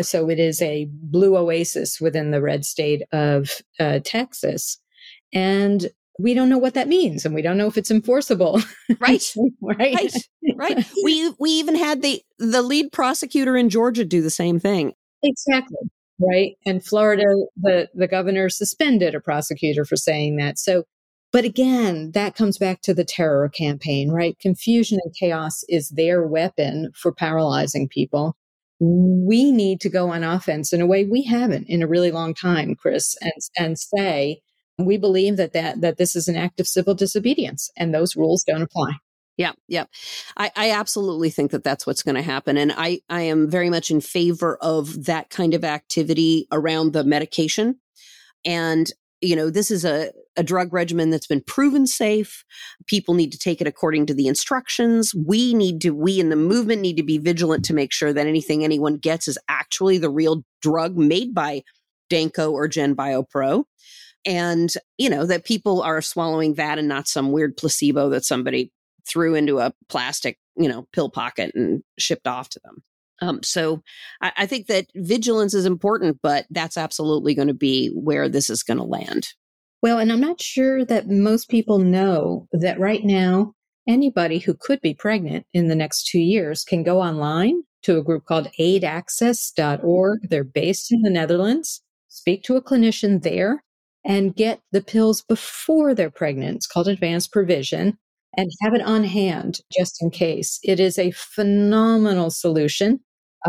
[0.00, 4.78] So it is a blue oasis within the red state of uh, Texas.
[5.34, 5.86] And
[6.18, 8.60] we don't know what that means and we don't know if it's enforceable.
[9.00, 9.24] Right.
[9.60, 9.94] right.
[9.96, 10.12] Right.
[10.56, 10.86] Right.
[11.04, 14.92] we we even had the the lead prosecutor in Georgia do the same thing.
[15.22, 16.56] Exactly right?
[16.66, 17.24] And Florida,
[17.56, 20.58] the, the governor suspended a prosecutor for saying that.
[20.58, 20.84] So,
[21.34, 24.38] but again, that comes back to the terror campaign, right?
[24.38, 28.36] Confusion and chaos is their weapon for paralyzing people.
[28.78, 32.34] We need to go on offense in a way we haven't in a really long
[32.34, 34.42] time, Chris, and, and say,
[34.78, 38.44] we believe that, that, that this is an act of civil disobedience and those rules
[38.44, 38.92] don't apply.
[39.36, 39.86] Yeah, yeah.
[40.36, 42.56] I, I absolutely think that that's what's going to happen.
[42.56, 47.02] And I, I am very much in favor of that kind of activity around the
[47.02, 47.80] medication.
[48.44, 48.88] And,
[49.20, 52.44] you know, this is a, a drug regimen that's been proven safe.
[52.86, 55.14] People need to take it according to the instructions.
[55.14, 58.26] We need to, we in the movement need to be vigilant to make sure that
[58.26, 61.62] anything anyone gets is actually the real drug made by
[62.10, 63.64] Danco or Gen Biopro
[64.26, 68.70] and you know that people are swallowing that and not some weird placebo that somebody
[69.06, 72.82] threw into a plastic, you know, pill pocket and shipped off to them.
[73.20, 73.82] Um, so
[74.20, 78.50] I, I think that vigilance is important, but that's absolutely going to be where this
[78.50, 79.28] is going to land.
[79.84, 83.52] Well, and I'm not sure that most people know that right now,
[83.86, 88.02] anybody who could be pregnant in the next two years can go online to a
[88.02, 90.20] group called aidaccess.org.
[90.30, 93.62] They're based in the Netherlands, speak to a clinician there,
[94.06, 96.56] and get the pills before they're pregnant.
[96.56, 97.98] It's called advanced provision
[98.38, 100.60] and have it on hand just in case.
[100.62, 103.00] It is a phenomenal solution.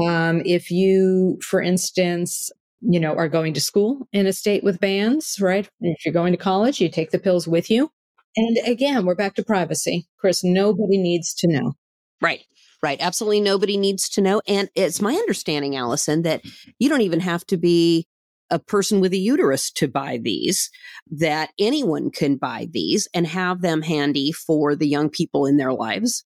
[0.05, 4.79] Um, if you, for instance, you know, are going to school in a state with
[4.79, 5.69] bans, right?
[5.81, 7.89] If you're going to college, you take the pills with you.
[8.35, 10.07] And again, we're back to privacy.
[10.19, 11.73] Chris, nobody needs to know.
[12.21, 12.43] Right.
[12.83, 12.99] Right.
[12.99, 14.41] Absolutely nobody needs to know.
[14.47, 16.41] And it's my understanding, Allison, that
[16.77, 18.05] you don't even have to be
[18.51, 20.69] a person with a uterus to buy these,
[21.09, 25.73] that anyone can buy these and have them handy for the young people in their
[25.73, 26.23] lives.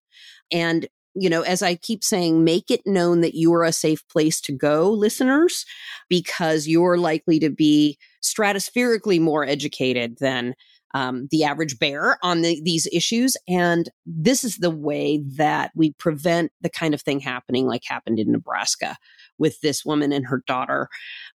[0.52, 4.06] And, you know, as I keep saying, make it known that you are a safe
[4.08, 5.64] place to go, listeners,
[6.08, 10.54] because you're likely to be stratospherically more educated than
[10.94, 13.36] um, the average bear on the, these issues.
[13.48, 18.18] And this is the way that we prevent the kind of thing happening like happened
[18.18, 18.96] in Nebraska
[19.38, 20.88] with this woman and her daughter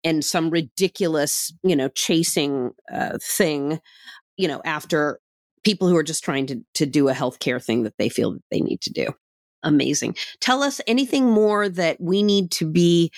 [0.04, 3.80] and some ridiculous, you know, chasing uh, thing,
[4.36, 5.20] you know, after
[5.64, 8.44] people who are just trying to, to do a healthcare thing that they feel that
[8.50, 9.08] they need to do.
[9.62, 10.16] Amazing.
[10.40, 13.10] Tell us anything more that we need to be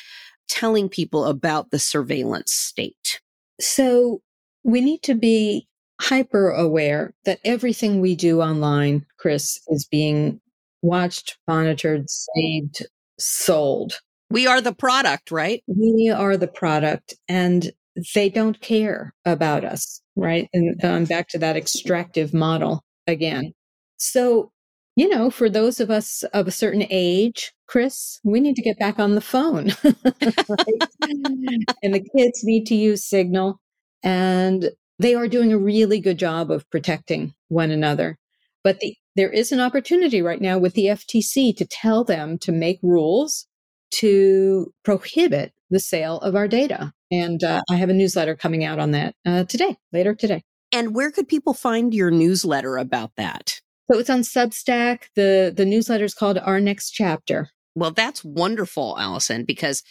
[0.48, 3.20] telling people about the surveillance state.
[3.60, 4.20] So
[4.64, 5.68] we need to be
[6.00, 10.40] hyper aware that everything we do online, Chris, is being
[10.82, 12.86] watched, monitored, saved,
[13.18, 14.00] sold.
[14.30, 15.62] We are the product, right?
[15.66, 17.70] We are the product and
[18.14, 20.48] they don't care about us, right?
[20.52, 23.52] And um, back to that extractive model again.
[23.96, 24.50] So,
[24.96, 28.78] you know, for those of us of a certain age, Chris, we need to get
[28.78, 29.72] back on the phone.
[29.82, 33.58] and the kids need to use Signal.
[34.02, 38.18] And they are doing a really good job of protecting one another.
[38.62, 42.52] But the, there is an opportunity right now with the FTC to tell them to
[42.52, 43.46] make rules
[43.92, 46.92] to prohibit the sale of our data.
[47.10, 50.42] And uh, I have a newsletter coming out on that uh, today, later today.
[50.70, 53.61] And where could people find your newsletter about that?
[53.90, 55.04] So it's on Substack.
[55.16, 57.48] The the newsletter is called Our Next Chapter.
[57.74, 59.82] Well, that's wonderful, Allison, because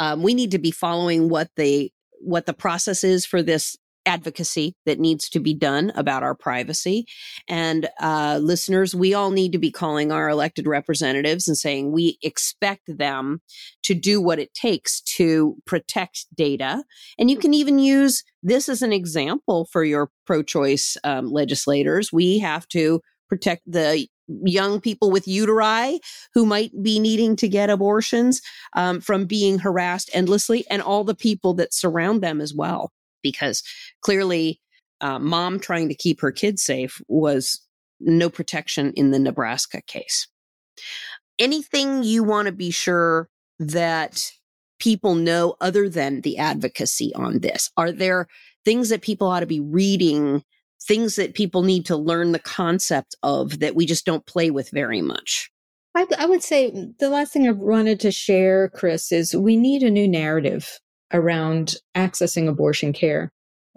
[0.00, 3.76] um, we need to be following what the what the process is for this
[4.06, 7.06] advocacy that needs to be done about our privacy.
[7.48, 12.18] And uh, listeners, we all need to be calling our elected representatives and saying we
[12.22, 13.40] expect them
[13.84, 16.84] to do what it takes to protect data.
[17.18, 22.12] And you can even use this as an example for your pro choice um, legislators.
[22.12, 23.00] We have to
[23.32, 24.06] protect the
[24.44, 25.98] young people with uteri
[26.34, 28.42] who might be needing to get abortions
[28.76, 32.92] um, from being harassed endlessly and all the people that surround them as well
[33.22, 33.62] because
[34.02, 34.60] clearly
[35.00, 37.62] uh, mom trying to keep her kids safe was
[38.00, 40.28] no protection in the Nebraska case.
[41.38, 44.30] Anything you want to be sure that
[44.78, 47.70] people know other than the advocacy on this?
[47.78, 48.26] Are there
[48.66, 50.44] things that people ought to be reading,
[50.86, 54.70] things that people need to learn the concept of that we just don't play with
[54.70, 55.50] very much?
[55.94, 59.56] I, I would say mm, the last thing I wanted to share, Chris, is we
[59.56, 60.80] need a new narrative
[61.12, 63.30] around accessing abortion care.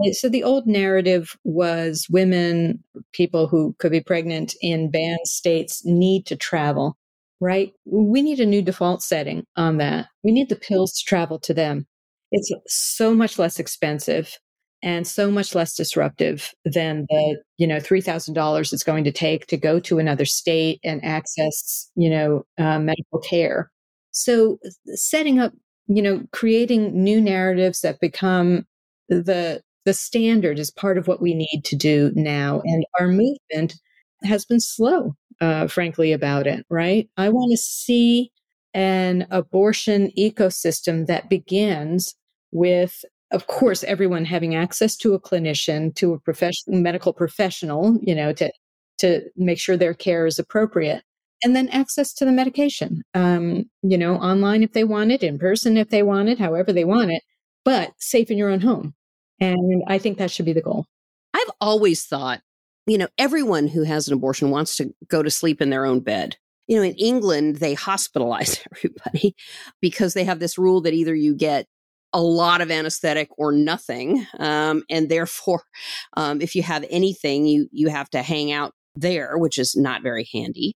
[0.03, 5.85] Eh, so the old narrative was women, people who could be pregnant in banned states
[5.85, 6.97] need to travel,
[7.41, 7.73] right?
[7.85, 10.07] We need a new default setting on that.
[10.23, 11.85] We need the pills to travel to them.
[12.31, 14.37] It's so much less expensive
[14.85, 19.57] and so much less disruptive than the, you know, $3,000 it's going to take to
[19.57, 23.71] go to another state and access, you know, uh, medical care.
[24.11, 24.59] So
[24.93, 25.53] setting up,
[25.87, 28.65] you know, creating new narratives that become
[29.09, 32.61] the the standard is part of what we need to do now.
[32.65, 33.75] And our movement
[34.23, 37.07] has been slow, uh, frankly, about it, right?
[37.17, 38.31] I want to see
[38.73, 42.15] an abortion ecosystem that begins
[42.51, 48.15] with of course everyone having access to a clinician to a professional medical professional you
[48.15, 48.51] know to
[48.97, 51.03] to make sure their care is appropriate
[51.43, 55.37] and then access to the medication um, you know online if they want it in
[55.39, 57.23] person if they want it however they want it
[57.63, 58.93] but safe in your own home
[59.39, 60.85] and I think that should be the goal.
[61.33, 62.41] I've always thought,
[62.87, 65.99] you know, everyone who has an abortion wants to go to sleep in their own
[65.99, 66.37] bed.
[66.67, 69.35] You know, in England, they hospitalize everybody
[69.81, 71.67] because they have this rule that either you get
[72.13, 75.63] a lot of anesthetic or nothing, um, and therefore,
[76.17, 80.01] um, if you have anything, you you have to hang out there, which is not
[80.01, 80.75] very handy.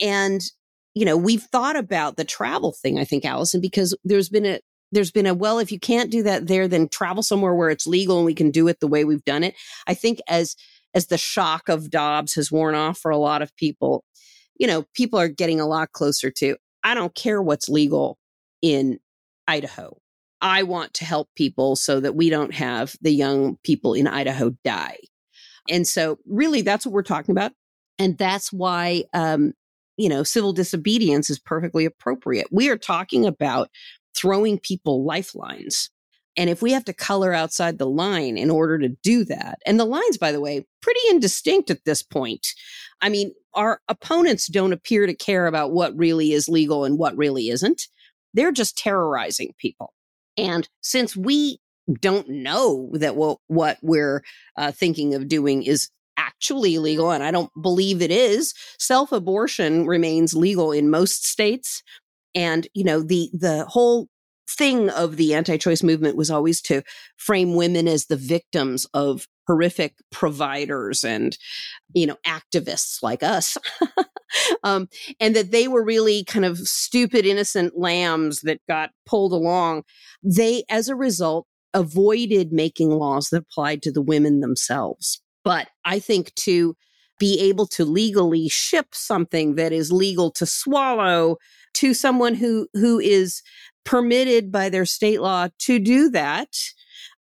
[0.00, 0.40] And
[0.94, 2.98] you know, we've thought about the travel thing.
[2.98, 4.60] I think Allison, because there's been a
[4.92, 7.86] there's been a well if you can't do that there then travel somewhere where it's
[7.86, 9.54] legal and we can do it the way we've done it
[9.86, 10.56] i think as
[10.94, 14.04] as the shock of dobbs has worn off for a lot of people
[14.58, 18.18] you know people are getting a lot closer to i don't care what's legal
[18.62, 18.98] in
[19.46, 19.96] idaho
[20.42, 24.50] i want to help people so that we don't have the young people in idaho
[24.64, 24.98] die
[25.68, 27.52] and so really that's what we're talking about
[27.98, 29.52] and that's why um
[29.96, 33.68] you know civil disobedience is perfectly appropriate we are talking about
[34.14, 35.90] throwing people lifelines.
[36.36, 39.78] And if we have to color outside the line in order to do that, and
[39.78, 42.46] the lines, by the way, pretty indistinct at this point.
[43.02, 47.16] I mean, our opponents don't appear to care about what really is legal and what
[47.16, 47.82] really isn't.
[48.32, 49.92] They're just terrorizing people.
[50.40, 51.58] And since we
[52.00, 54.22] don't know that what, what we're
[54.56, 59.86] uh, thinking of doing is actually legal, and I don't believe it is, self abortion
[59.86, 61.82] remains legal in most states.
[62.34, 64.06] And you know the the whole
[64.48, 66.82] thing of the anti-choice movement was always to
[67.16, 71.36] frame women as the victims of horrific providers and
[71.92, 73.58] you know activists like us
[74.62, 79.82] um, and that they were really kind of stupid innocent lambs that got pulled along
[80.22, 85.20] they as a result avoided making laws that applied to the women themselves.
[85.42, 86.76] But i think to
[87.18, 91.38] be able to legally ship something that is legal to swallow
[91.74, 93.42] to someone who who is
[93.84, 96.54] permitted by their state law to do that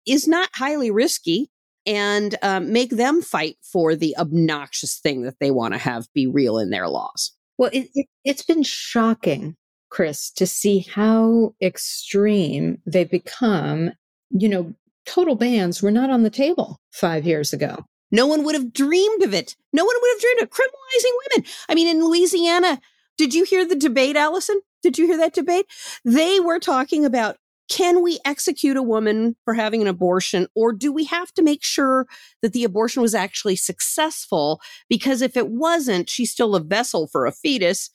[0.06, 1.50] is not highly risky
[1.90, 6.28] and um, make them fight for the obnoxious thing that they want to have be
[6.28, 7.32] real in their laws.
[7.58, 9.56] Well, it, it, it's been shocking,
[9.90, 13.92] Chris, to see how extreme they've become.
[14.30, 14.74] You know,
[15.08, 17.84] total bans were not on the table five years ago.
[18.12, 19.56] No one would have dreamed of it.
[19.74, 21.50] No one would have dreamed of criminalizing women.
[21.70, 22.80] I mean, in Louisiana,
[23.18, 24.62] did you hear the debate, Allison?
[24.84, 25.66] Did you hear that debate?
[26.06, 27.38] They were talking about
[27.70, 31.64] can we execute a woman for having an abortion or do we have to make
[31.64, 32.08] sure
[32.42, 34.60] that the abortion was actually successful?
[34.90, 37.90] Because if it wasn't she's still a vessel for a fetus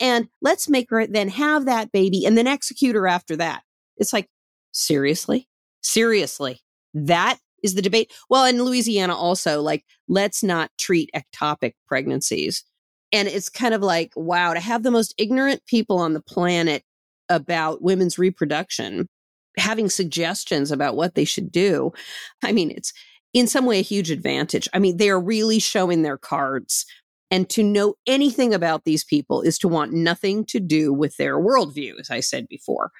[0.00, 3.62] and let's make her then have that baby and then execute her after that.
[3.98, 4.28] It's like
[4.72, 5.46] seriously?
[5.82, 6.60] Seriously?
[6.94, 8.10] That is the debate?
[8.30, 12.64] Well in louisiana also like let's not treat ectopic pregnancies.
[13.12, 16.84] And it's kind of like, wow, to have the most ignorant people on the planet
[17.30, 19.08] about women's reproduction
[19.56, 21.92] having suggestions about what they should do.
[22.42, 22.92] I mean, it's
[23.32, 24.68] in some way a huge advantage.
[24.72, 26.84] I mean, they are really showing their cards.
[27.32, 31.38] And to know anything about these people is to want nothing to do with their
[31.38, 32.90] worldview, as I said before.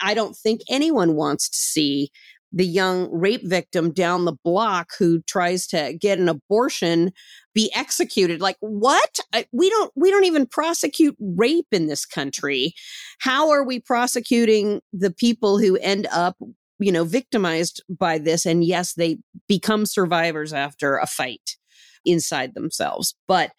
[0.00, 2.10] I don't think anyone wants to see
[2.52, 7.12] the young rape victim down the block who tries to get an abortion
[7.54, 9.18] be executed like what
[9.52, 12.74] we don't we don't even prosecute rape in this country
[13.20, 16.36] how are we prosecuting the people who end up
[16.78, 21.56] you know victimized by this and yes they become survivors after a fight
[22.04, 23.14] inside themselves.
[23.26, 23.52] But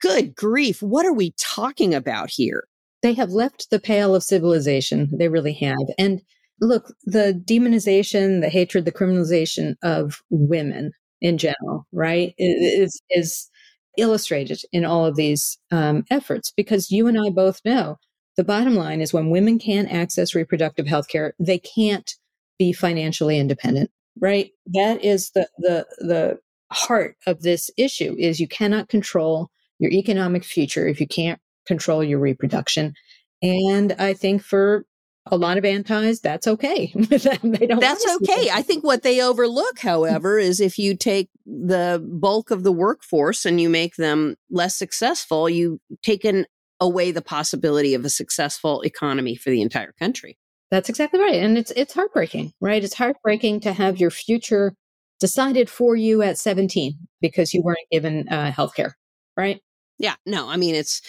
[0.00, 2.64] good grief, what are we talking about here?
[3.02, 5.10] They have left the pale of civilization.
[5.16, 5.76] They really have.
[5.98, 6.22] And
[6.60, 13.50] look, the demonization, the hatred, the criminalization of women in general, right, is, is
[13.96, 17.98] illustrated in all of these um, efforts because you and I both know
[18.36, 22.14] the bottom line is when women can't access reproductive health care, they can't
[22.58, 23.90] be financially independent,
[24.20, 24.52] right?
[24.66, 26.38] That is the, the, the
[26.70, 29.50] heart of this issue is you cannot control
[29.80, 32.94] your economic future if you can't control your reproduction.
[33.42, 34.84] And I think for
[35.30, 36.92] a lot of antis, that's okay.
[36.94, 38.50] they don't that's okay.
[38.50, 43.44] I think what they overlook, however, is if you take the bulk of the workforce
[43.44, 46.46] and you make them less successful, you've taken
[46.80, 50.38] away the possibility of a successful economy for the entire country.
[50.70, 51.36] That's exactly right.
[51.36, 52.82] And it's it's heartbreaking, right?
[52.84, 54.74] It's heartbreaking to have your future
[55.20, 58.96] decided for you at 17 because you weren't given uh, health care,
[59.36, 59.60] right?
[59.98, 61.02] Yeah, no, I mean, it's,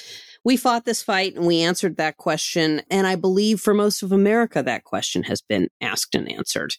[0.43, 2.81] we fought this fight and we answered that question.
[2.89, 6.73] And I believe for most of America, that question has been asked and answered.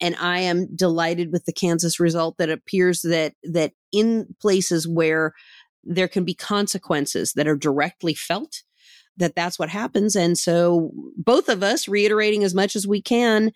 [0.00, 5.32] And I am delighted with the Kansas result that appears that, that in places where
[5.84, 8.62] there can be consequences that are directly felt,
[9.16, 10.16] that that's what happens.
[10.16, 13.52] And so both of us reiterating as much as we can,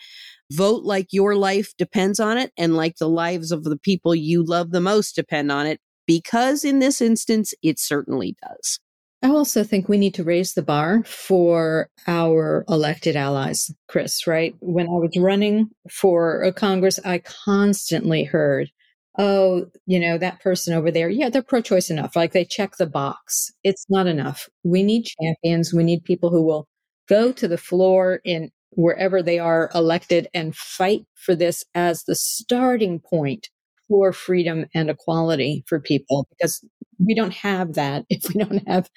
[0.52, 4.42] vote like your life depends on it and like the lives of the people you
[4.44, 8.80] love the most depend on it because in this instance, it certainly does.
[9.22, 14.54] I also think we need to raise the bar for our elected allies, Chris, right?
[14.60, 18.70] When I was running for Congress, I constantly heard,
[19.18, 22.14] oh, you know, that person over there, yeah, they're pro choice enough.
[22.14, 23.50] Like they check the box.
[23.64, 24.48] It's not enough.
[24.62, 25.74] We need champions.
[25.74, 26.68] We need people who will
[27.08, 32.14] go to the floor in wherever they are elected and fight for this as the
[32.14, 33.48] starting point
[33.88, 36.64] for freedom and equality for people because
[37.04, 38.90] we don't have that if we don't have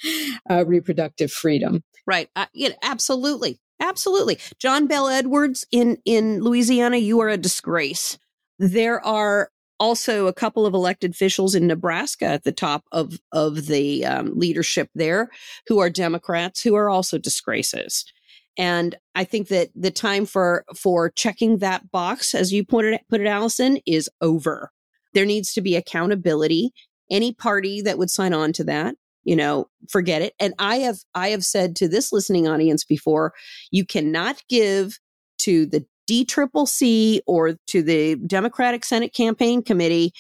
[0.50, 1.84] uh, reproductive freedom.
[2.06, 2.30] Right.
[2.36, 3.60] Uh, yeah, absolutely.
[3.80, 4.38] Absolutely.
[4.60, 8.18] John Bel Edwards in, in Louisiana, you are a disgrace.
[8.60, 13.66] There are also a couple of elected officials in Nebraska at the top of, of
[13.66, 15.30] the um, leadership there
[15.68, 18.06] who are Democrats who are also disgraces.
[18.58, 23.22] And I think that the time for for checking that box, as you pointed put
[23.22, 24.72] it, Allison, is over.
[25.14, 26.72] There needs to be accountability.
[27.10, 30.34] Any party that would sign on to that, you know, forget it.
[30.40, 33.34] And I have, I have said to this listening audience before,
[33.70, 34.98] you cannot give
[35.40, 40.12] to the DCCC or to the Democratic Senate Campaign Committee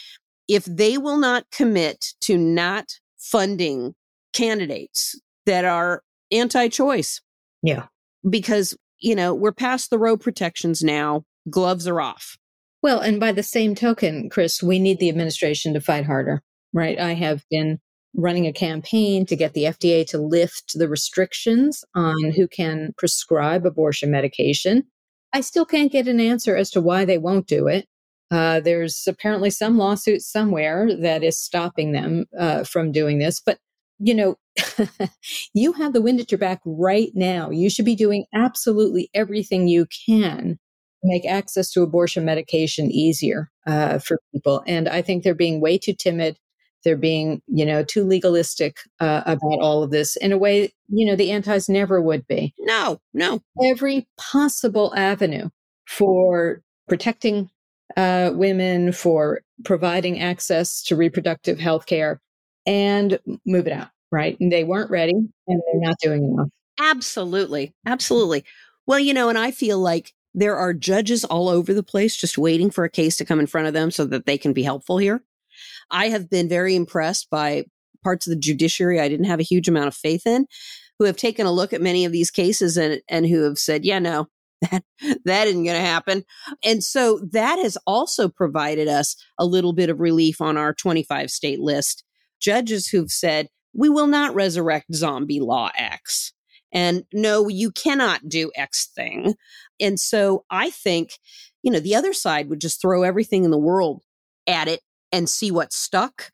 [0.48, 2.86] if they will not commit to not
[3.18, 3.94] funding
[4.34, 7.22] candidates that are anti choice.
[7.62, 7.86] Yeah.
[8.28, 12.38] Because, you know, we're past the Roe protections now, gloves are off.
[12.82, 16.42] Well, and by the same token, Chris, we need the administration to fight harder,
[16.74, 17.00] right?
[17.00, 17.80] I have been
[18.16, 23.66] running a campaign to get the FDA to lift the restrictions on who can prescribe
[23.66, 24.84] abortion medication.
[25.32, 27.88] I still can't get an answer as to why they won't do it.
[28.32, 33.40] Uh, there's apparently some lawsuit somewhere that is stopping them uh, from doing this.
[33.40, 33.60] But,
[34.00, 34.38] you know,
[35.54, 37.50] you have the wind at your back right now.
[37.50, 40.58] You should be doing absolutely everything you can
[41.04, 44.64] make access to abortion medication easier uh, for people.
[44.68, 46.38] And I think they're being way too timid.
[46.84, 51.06] They're being, you know, too legalistic uh, about all of this in a way, you
[51.06, 52.54] know, the antis never would be.
[52.60, 53.42] No, no.
[53.64, 55.50] Every possible avenue
[55.88, 57.50] for protecting
[57.98, 62.20] uh, women, for providing access to reproductive health care,
[62.66, 64.38] and move it out, right?
[64.40, 66.50] And they weren't ready and they're not doing enough.
[66.80, 67.74] Absolutely.
[67.86, 68.44] Absolutely.
[68.88, 72.38] Well, you know, and I feel like there are judges all over the place just
[72.38, 74.64] waiting for a case to come in front of them so that they can be
[74.64, 75.24] helpful here.
[75.90, 77.66] I have been very impressed by
[78.04, 80.48] parts of the judiciary I didn't have a huge amount of faith in,
[80.98, 83.86] who have taken a look at many of these cases and, and who have said,
[83.86, 84.28] yeah, no,
[84.72, 84.84] that,
[85.26, 86.24] that isn't going to happen.
[86.64, 91.30] And so that has also provided us a little bit of relief on our 25
[91.30, 92.04] state list.
[92.40, 96.34] Judges who've said, we will not resurrect zombie law X.
[96.74, 99.36] And no, you cannot do X thing.
[99.80, 101.12] And so I think,
[101.64, 104.04] you know, the other side would just throw everything in the world
[104.48, 106.32] at it and see what stuck.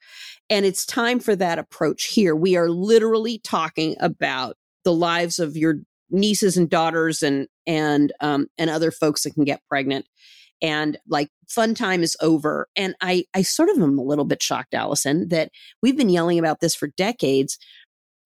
[0.49, 2.35] And it's time for that approach here.
[2.35, 5.79] We are literally talking about the lives of your
[6.09, 10.05] nieces and daughters and and um and other folks that can get pregnant
[10.61, 14.41] and like fun time is over and i i sort of am a little bit
[14.41, 17.57] shocked allison that we've been yelling about this for decades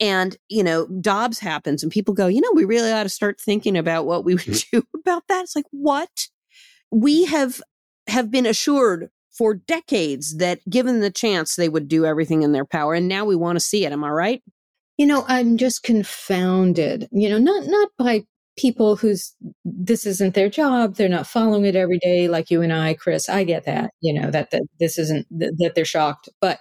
[0.01, 3.39] and, you know, Dobbs happens and people go, you know, we really ought to start
[3.39, 4.79] thinking about what we would mm-hmm.
[4.79, 5.43] do about that.
[5.43, 6.27] It's like, what?
[6.89, 7.61] We have
[8.07, 12.65] have been assured for decades that given the chance they would do everything in their
[12.65, 13.93] power and now we want to see it.
[13.93, 14.41] Am i right?
[14.97, 17.07] You know i'm just confounded.
[17.11, 18.25] You know not not by
[18.57, 19.33] people whose
[19.63, 20.95] this isn't their job.
[20.95, 23.29] They're not following it every day like you and i chris.
[23.29, 26.27] I get that you know that, that this isn't that, that they're shocked.
[26.41, 26.59] But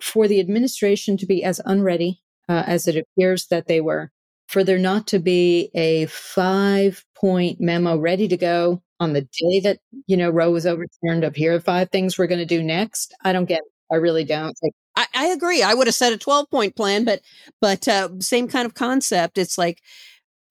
[0.00, 4.10] for the administration to be as unready uh, as it appears that they were
[4.48, 9.60] for there not to be a five point memo ready to go on the day
[9.60, 12.62] that you know roe was overturned of here are five things we're going to do
[12.62, 13.14] next.
[13.24, 13.72] I don't get it.
[13.90, 14.56] i really don't.
[14.62, 15.62] Like, I, I, agree.
[15.62, 17.20] I would have said a 12 point plan but
[17.60, 19.38] but uh, same kind of concept.
[19.38, 19.80] It's like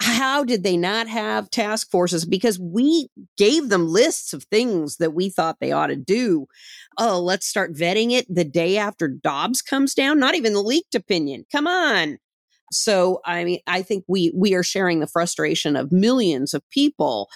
[0.02, 2.26] how did they not have task forces?
[2.26, 6.48] Because we gave them lists of things that we thought they ought to do.
[6.98, 10.20] Oh, let's start vetting it the day after Dobbs comes down.
[10.20, 11.46] Not even the leaked opinion.
[11.52, 12.18] Come on.
[12.72, 17.30] So, I mean, I think we we are sharing the frustration of millions of people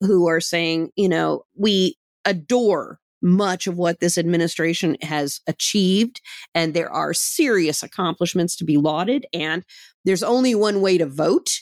[0.00, 6.20] who are saying, you know, we adore much of what this administration has achieved
[6.54, 9.64] and there are serious accomplishments to be lauded and
[10.04, 11.60] there's only one way to vote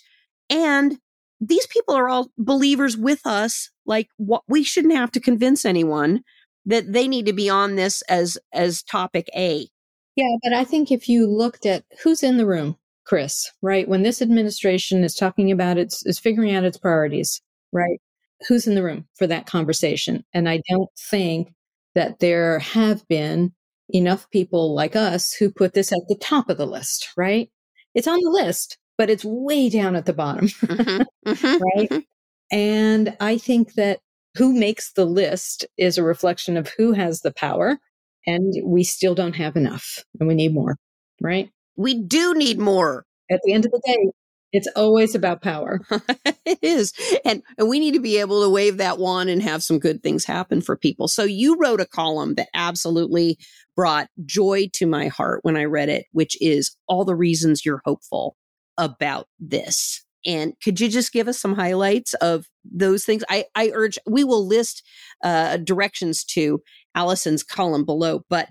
[0.50, 0.98] and
[1.40, 3.70] these people are all believers with us.
[3.84, 6.22] Like what we shouldn't have to convince anyone
[6.64, 9.68] that they need to be on this as as topic A.
[10.16, 13.88] Yeah, but I think if you looked at who's in the room, Chris, right?
[13.88, 17.40] When this administration is talking about its is figuring out its priorities,
[17.72, 18.00] right?
[18.48, 20.24] Who's in the room for that conversation?
[20.34, 21.52] And I don't think
[21.94, 23.52] that there have been
[23.90, 27.48] enough people like us who put this at the top of the list, right?
[27.94, 30.46] It's on the list, but it's way down at the bottom.
[30.48, 31.90] Mm-hmm, mm-hmm, right.
[31.90, 31.98] Mm-hmm.
[32.50, 34.00] And I think that
[34.36, 37.78] who makes the list is a reflection of who has the power.
[38.26, 40.76] And we still don't have enough and we need more.
[41.20, 41.50] Right.
[41.76, 43.04] We do need more.
[43.30, 44.10] At the end of the day,
[44.52, 45.80] it's always about power.
[46.44, 46.92] it is.
[47.24, 50.02] And, and we need to be able to wave that wand and have some good
[50.02, 51.08] things happen for people.
[51.08, 53.38] So you wrote a column that absolutely
[53.74, 57.82] brought joy to my heart when I read it, which is all the reasons you're
[57.84, 58.36] hopeful
[58.78, 60.04] about this.
[60.24, 63.22] And could you just give us some highlights of those things?
[63.30, 64.82] I, I urge, we will list
[65.22, 66.60] uh, directions to
[66.96, 68.48] Allison's column below, but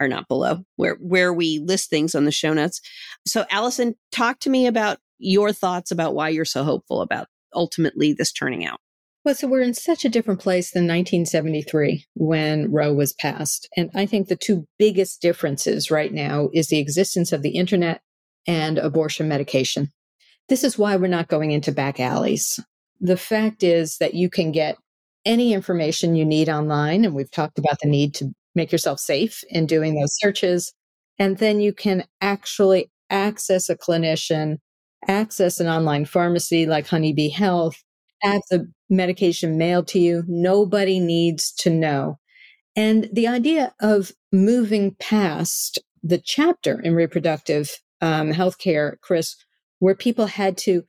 [0.00, 2.80] are not below, where where we list things on the show notes.
[3.26, 8.12] So, Allison, talk to me about your thoughts about why you're so hopeful about ultimately
[8.12, 8.78] this turning out.
[9.24, 13.68] Well, so we're in such a different place than 1973 when Roe was passed.
[13.76, 18.00] And I think the two biggest differences right now is the existence of the internet
[18.46, 19.90] and abortion medication.
[20.48, 22.58] This is why we're not going into back alleys.
[23.00, 24.76] The fact is that you can get
[25.24, 27.04] any information you need online.
[27.04, 30.72] And we've talked about the need to make yourself safe in doing those searches.
[31.18, 34.56] And then you can actually access a clinician,
[35.06, 37.82] access an online pharmacy like Honeybee Health,
[38.22, 40.24] have the medication mailed to you.
[40.26, 42.18] Nobody needs to know.
[42.74, 49.36] And the idea of moving past the chapter in reproductive um, healthcare, Chris,
[49.78, 50.82] where people had to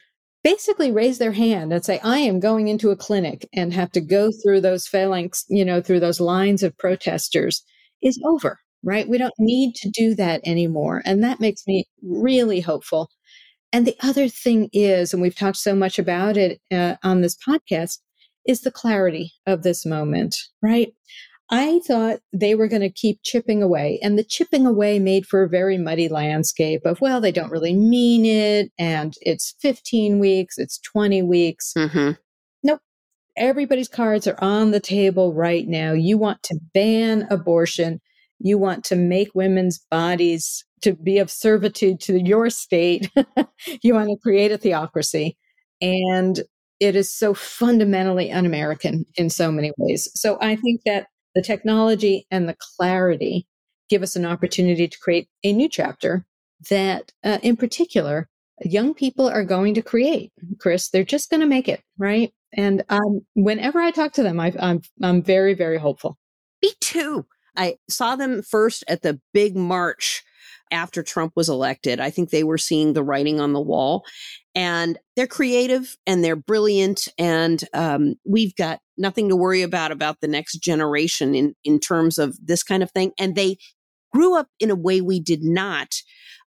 [0.43, 4.01] basically raise their hand and say, I am going into a clinic and have to
[4.01, 7.63] go through those phalanx, you know, through those lines of protesters
[8.01, 9.07] is over, right?
[9.07, 11.01] We don't need to do that anymore.
[11.05, 13.09] And that makes me really hopeful.
[13.73, 17.35] And the other thing is, and we've talked so much about it uh, on this
[17.47, 17.99] podcast,
[18.47, 20.93] is the clarity of this moment, right?
[21.51, 25.43] I thought they were going to keep chipping away, and the chipping away made for
[25.43, 30.57] a very muddy landscape of, well, they don't really mean it, and it's 15 weeks,
[30.57, 31.73] it's 20 weeks.
[31.75, 32.11] Mm-hmm.
[32.63, 32.81] Nope.
[33.35, 35.91] Everybody's cards are on the table right now.
[35.93, 37.99] You want to ban abortion.
[38.39, 43.09] You want to make women's bodies to be of servitude to your state.
[43.81, 45.37] you want to create a theocracy.
[45.81, 46.41] And
[46.79, 50.09] it is so fundamentally un American in so many ways.
[50.15, 51.07] So I think that
[51.39, 53.47] the technology and the clarity
[53.89, 56.25] give us an opportunity to create a new chapter
[56.69, 58.27] that, uh, in particular,
[58.61, 60.33] young people are going to create.
[60.59, 62.33] Chris, they're just going to make it, right?
[62.51, 66.17] And um, whenever I talk to them, I, I'm I'm very very hopeful.
[66.61, 67.25] Me too.
[67.55, 70.21] I saw them first at the big march
[70.71, 72.01] after Trump was elected.
[72.01, 74.03] I think they were seeing the writing on the wall
[74.59, 77.07] and they're creative and they're brilliant.
[77.17, 82.17] And um, we've got nothing to worry about about the next generation in, in terms
[82.17, 83.13] of this kind of thing.
[83.17, 83.55] And they
[84.13, 85.95] grew up in a way we did not,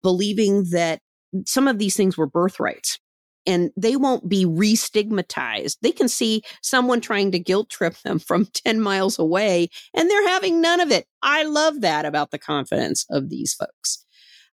[0.04, 1.00] believing that
[1.46, 3.00] some of these things were birthrights
[3.48, 5.78] and they won't be re-stigmatized.
[5.82, 10.28] They can see someone trying to guilt trip them from 10 miles away and they're
[10.28, 11.06] having none of it.
[11.22, 14.06] I love that about the confidence of these folks.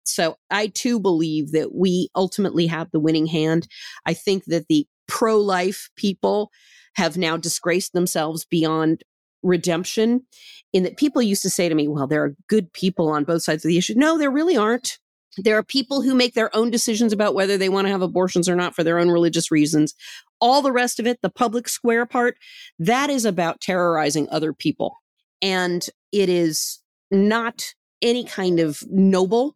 [0.03, 3.67] So I too believe that we ultimately have the winning hand.
[4.05, 6.51] I think that the pro life people
[6.95, 9.03] have now disgraced themselves beyond
[9.41, 10.23] redemption
[10.71, 13.43] in that people used to say to me, well, there are good people on both
[13.43, 13.93] sides of the issue.
[13.95, 14.99] No, there really aren't.
[15.37, 18.47] There are people who make their own decisions about whether they want to have abortions
[18.47, 19.95] or not for their own religious reasons.
[20.39, 22.37] All the rest of it, the public square part,
[22.79, 24.95] that is about terrorizing other people.
[25.41, 26.79] And it is
[27.09, 29.55] not any kind of noble.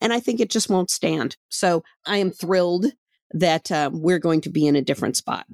[0.00, 1.36] And I think it just won't stand.
[1.48, 2.86] So I am thrilled
[3.32, 5.46] that uh, we're going to be in a different spot.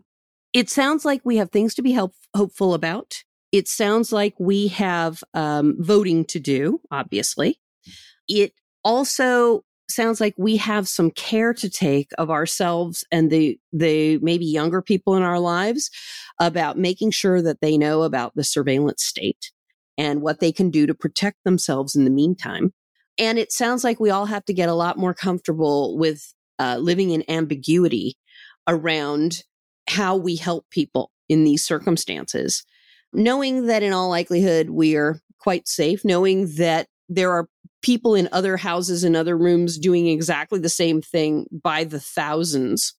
[0.53, 3.25] It sounds like we have things to be help- hopeful about.
[3.51, 7.59] It sounds like we have um, voting to do, obviously.
[8.29, 8.53] It
[8.85, 14.47] also sounds like we have some care to take of ourselves and the the maybe
[14.47, 15.91] younger people in our lives
[16.41, 19.53] about making sure that they know about the surveillance state
[19.97, 22.73] and what they can do to protect themselves in the meantime.
[23.19, 26.79] And it sounds like we all have to get a lot more comfortable with uh,
[26.81, 28.17] living in ambiguity
[28.67, 29.43] around
[29.89, 32.65] how we help people in these circumstances,
[33.13, 37.49] knowing that in all likelihood we are quite safe, knowing that there are
[37.83, 42.95] people in other houses and other rooms doing exactly the same thing by the thousands.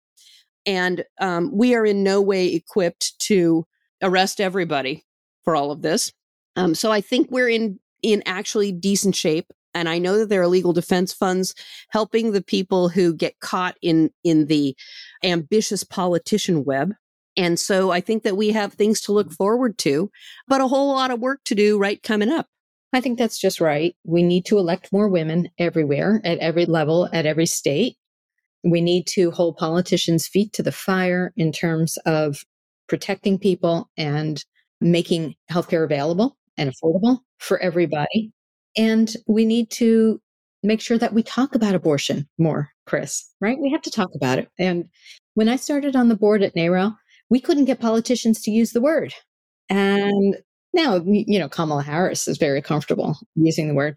[0.66, 3.66] And um, we are in no way equipped to
[4.02, 5.04] arrest everybody
[5.44, 6.12] for all of this.
[6.56, 9.52] Um, so I think we're in in actually decent shape.
[9.76, 11.54] And I know that there are legal defense funds
[11.90, 14.76] helping the people who get caught in in the
[15.24, 16.94] ambitious politician web.
[17.38, 20.10] And so I think that we have things to look forward to,
[20.48, 22.48] but a whole lot of work to do right coming up.
[22.94, 23.94] I think that's just right.
[24.06, 27.98] We need to elect more women everywhere, at every level, at every state.
[28.64, 32.46] We need to hold politicians' feet to the fire in terms of
[32.88, 34.44] protecting people and
[34.80, 38.32] making healthcare available and affordable for everybody.
[38.78, 40.22] And we need to
[40.64, 43.58] make sure that we talk about abortion more, Chris, right?
[43.60, 44.50] We have to talk about it.
[44.60, 44.86] And
[45.36, 46.96] when I started on the board at NARAL,
[47.30, 49.14] we couldn't get politicians to use the word.
[49.70, 50.38] And
[50.74, 53.96] now, you know, Kamala Harris is very comfortable using the word,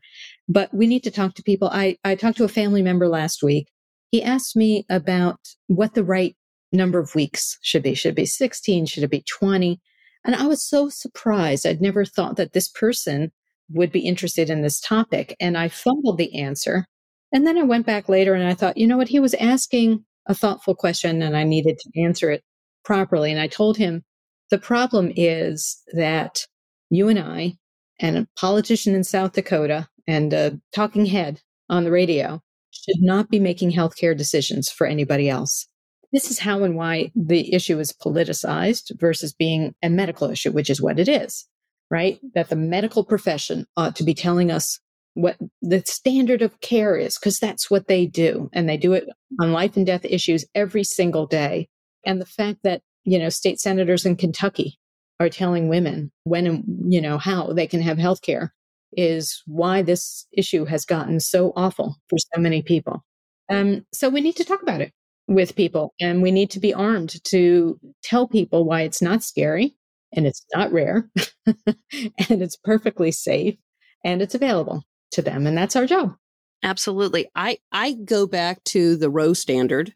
[0.49, 1.69] but we need to talk to people.
[1.73, 3.69] I, I talked to a family member last week.
[4.11, 6.37] He asked me about what the right
[6.73, 7.95] number of weeks should be.
[7.95, 8.87] Should it be 16?
[8.87, 9.81] Should it be 20?
[10.25, 11.67] And I was so surprised.
[11.67, 13.33] I'd never thought that this person
[13.71, 15.37] would be interested in this topic.
[15.41, 16.87] And I fumbled the answer.
[17.33, 19.09] And then I went back later and I thought, you know what?
[19.09, 22.43] He was asking a thoughtful question and I needed to answer it
[22.85, 23.31] properly.
[23.31, 24.03] And I told him
[24.51, 26.47] the problem is that
[26.91, 27.55] you and I
[28.01, 32.41] and a politician in South Dakota and a talking head on the radio
[32.71, 35.67] should not be making healthcare decisions for anybody else.
[36.13, 40.71] This is how and why the issue is politicized versus being a medical issue, which
[40.71, 41.47] is what it is,
[41.91, 42.19] right?
[42.35, 44.79] That the medical profession ought to be telling us
[45.15, 48.49] what the standard of care is, because that's what they do.
[48.53, 49.09] And they do it
[49.41, 51.69] on life and death issues every single day.
[52.07, 54.79] And the fact that, you know, state senators in Kentucky
[55.21, 58.55] are telling women when and you know how they can have health care
[58.93, 63.05] is why this issue has gotten so awful for so many people.
[63.51, 64.93] Um, so we need to talk about it
[65.27, 69.75] with people and we need to be armed to tell people why it's not scary
[70.13, 71.11] and it's not rare
[71.47, 73.57] and it's perfectly safe
[74.05, 75.47] and it's available to them.
[75.47, 76.15] And that's our job.
[76.63, 77.29] Absolutely.
[77.35, 79.95] I, I go back to the Roe standard,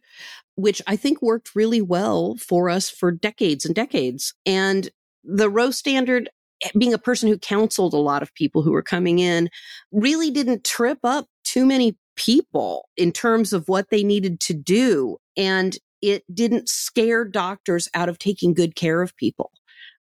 [0.54, 4.34] which I think worked really well for us for decades and decades.
[4.46, 4.88] And
[5.24, 6.30] the Roe standard
[6.62, 9.48] eh, being a person who counseled a lot of people who were coming in
[9.90, 15.16] really didn't trip up too many people in terms of what they needed to do
[15.36, 19.50] and it didn't scare doctors out of taking good care of people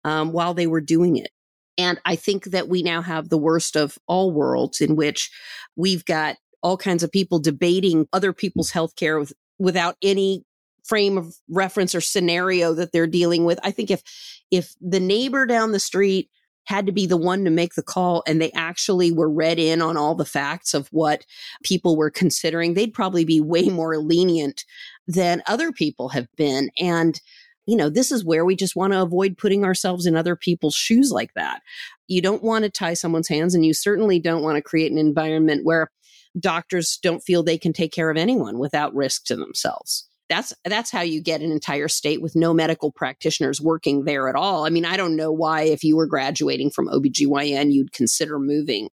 [0.03, 1.29] um, while they were doing it
[1.77, 5.31] and i think that we now have the worst of all worlds in which
[5.75, 10.43] we've got all kinds of people debating other people's health care with, without any
[10.83, 13.59] frame of reference or scenario that they're dealing with.
[13.63, 14.01] I think if
[14.49, 16.29] if the neighbor down the street
[16.65, 19.81] had to be the one to make the call and they actually were read in
[19.81, 21.25] on all the facts of what
[21.63, 24.63] people were considering, they'd probably be way more lenient
[25.07, 26.69] than other people have been.
[26.79, 27.19] And
[27.65, 30.75] you know, this is where we just want to avoid putting ourselves in other people's
[30.75, 31.61] shoes like that.
[32.07, 34.97] You don't want to tie someone's hands, and you certainly don't want to create an
[34.97, 35.91] environment where
[36.39, 40.89] doctors don't feel they can take care of anyone without risk to themselves that's that's
[40.89, 44.65] how you get an entire state with no medical practitioners working there at all.
[44.65, 48.89] I mean, I don't know why if you were graduating from OBGYN you'd consider moving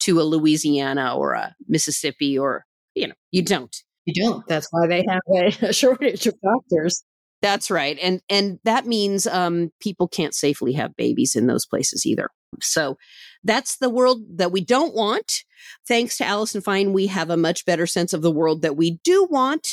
[0.00, 3.76] to a Louisiana or a Mississippi or you know, you don't.
[4.06, 4.46] You don't.
[4.48, 5.20] That's why they have
[5.62, 7.04] a shortage of doctors.
[7.42, 7.98] That's right.
[8.00, 12.28] And and that means um, people can't safely have babies in those places either.
[12.60, 12.98] So
[13.44, 15.44] that's the world that we don't want.
[15.86, 18.98] Thanks to Allison Fine, we have a much better sense of the world that we
[19.04, 19.68] do want.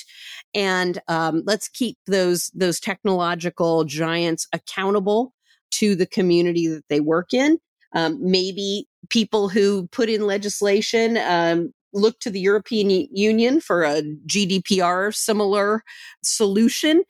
[0.54, 5.34] And um, let's keep those those technological giants accountable
[5.72, 7.60] to the community that they work in.
[7.94, 14.02] Um, maybe people who put in legislation um, look to the European Union for a
[14.28, 15.84] GDPR similar
[16.24, 17.04] solution.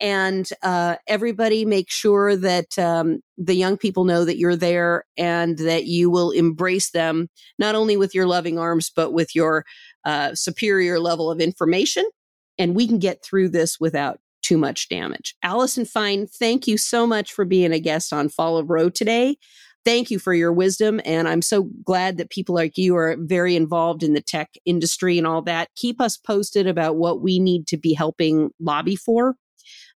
[0.00, 5.56] And uh, everybody make sure that um, the young people know that you're there and
[5.58, 7.28] that you will embrace them,
[7.58, 9.64] not only with your loving arms, but with your
[10.04, 12.04] uh, superior level of information.
[12.58, 15.34] And we can get through this without too much damage.
[15.42, 19.36] Allison Fine, thank you so much for being a guest on Fall of Roe today
[19.84, 21.00] thank you for your wisdom.
[21.04, 25.18] And I'm so glad that people like you are very involved in the tech industry
[25.18, 25.68] and all that.
[25.76, 29.36] Keep us posted about what we need to be helping lobby for,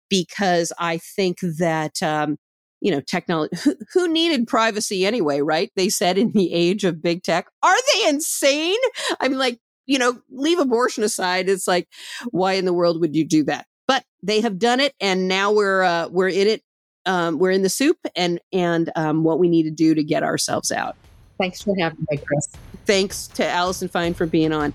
[0.09, 2.37] because I think that, um,
[2.81, 5.71] you know, technology, who, who, needed privacy anyway, right?
[5.75, 7.49] They said in the age of big tech.
[7.63, 8.79] Are they insane?
[9.21, 11.49] I'm like, you know, leave abortion aside.
[11.49, 11.89] It's like,
[12.31, 13.67] why in the world would you do that?
[13.87, 16.63] But they have done it, and now we're uh, we're in it
[17.09, 20.23] um, we're in the soup and and um, what we need to do to get
[20.23, 20.95] ourselves out.
[21.39, 22.49] Thanks for having me, Chris.
[22.85, 24.75] Thanks to Allison Fine for being on.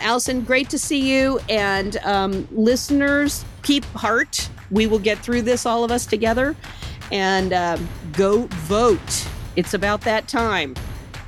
[0.00, 1.40] Allison, great to see you.
[1.48, 4.48] And um, listeners, keep heart.
[4.70, 6.56] We will get through this, all of us together.
[7.12, 7.78] And uh,
[8.12, 9.28] go vote.
[9.56, 10.74] It's about that time.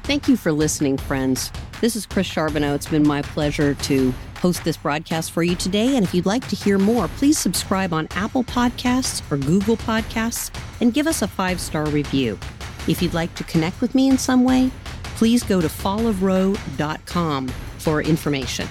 [0.04, 1.52] Thank you for listening, friends.
[1.80, 2.74] This is Chris Charbonneau.
[2.74, 5.96] It's been my pleasure to host this broadcast for you today.
[5.96, 10.50] And if you'd like to hear more, please subscribe on Apple Podcasts or Google Podcasts
[10.80, 12.38] and give us a five star review.
[12.88, 14.70] If you'd like to connect with me in some way,
[15.14, 18.66] please go to fallofroe.com for information.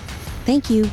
[0.45, 0.89] Thank you.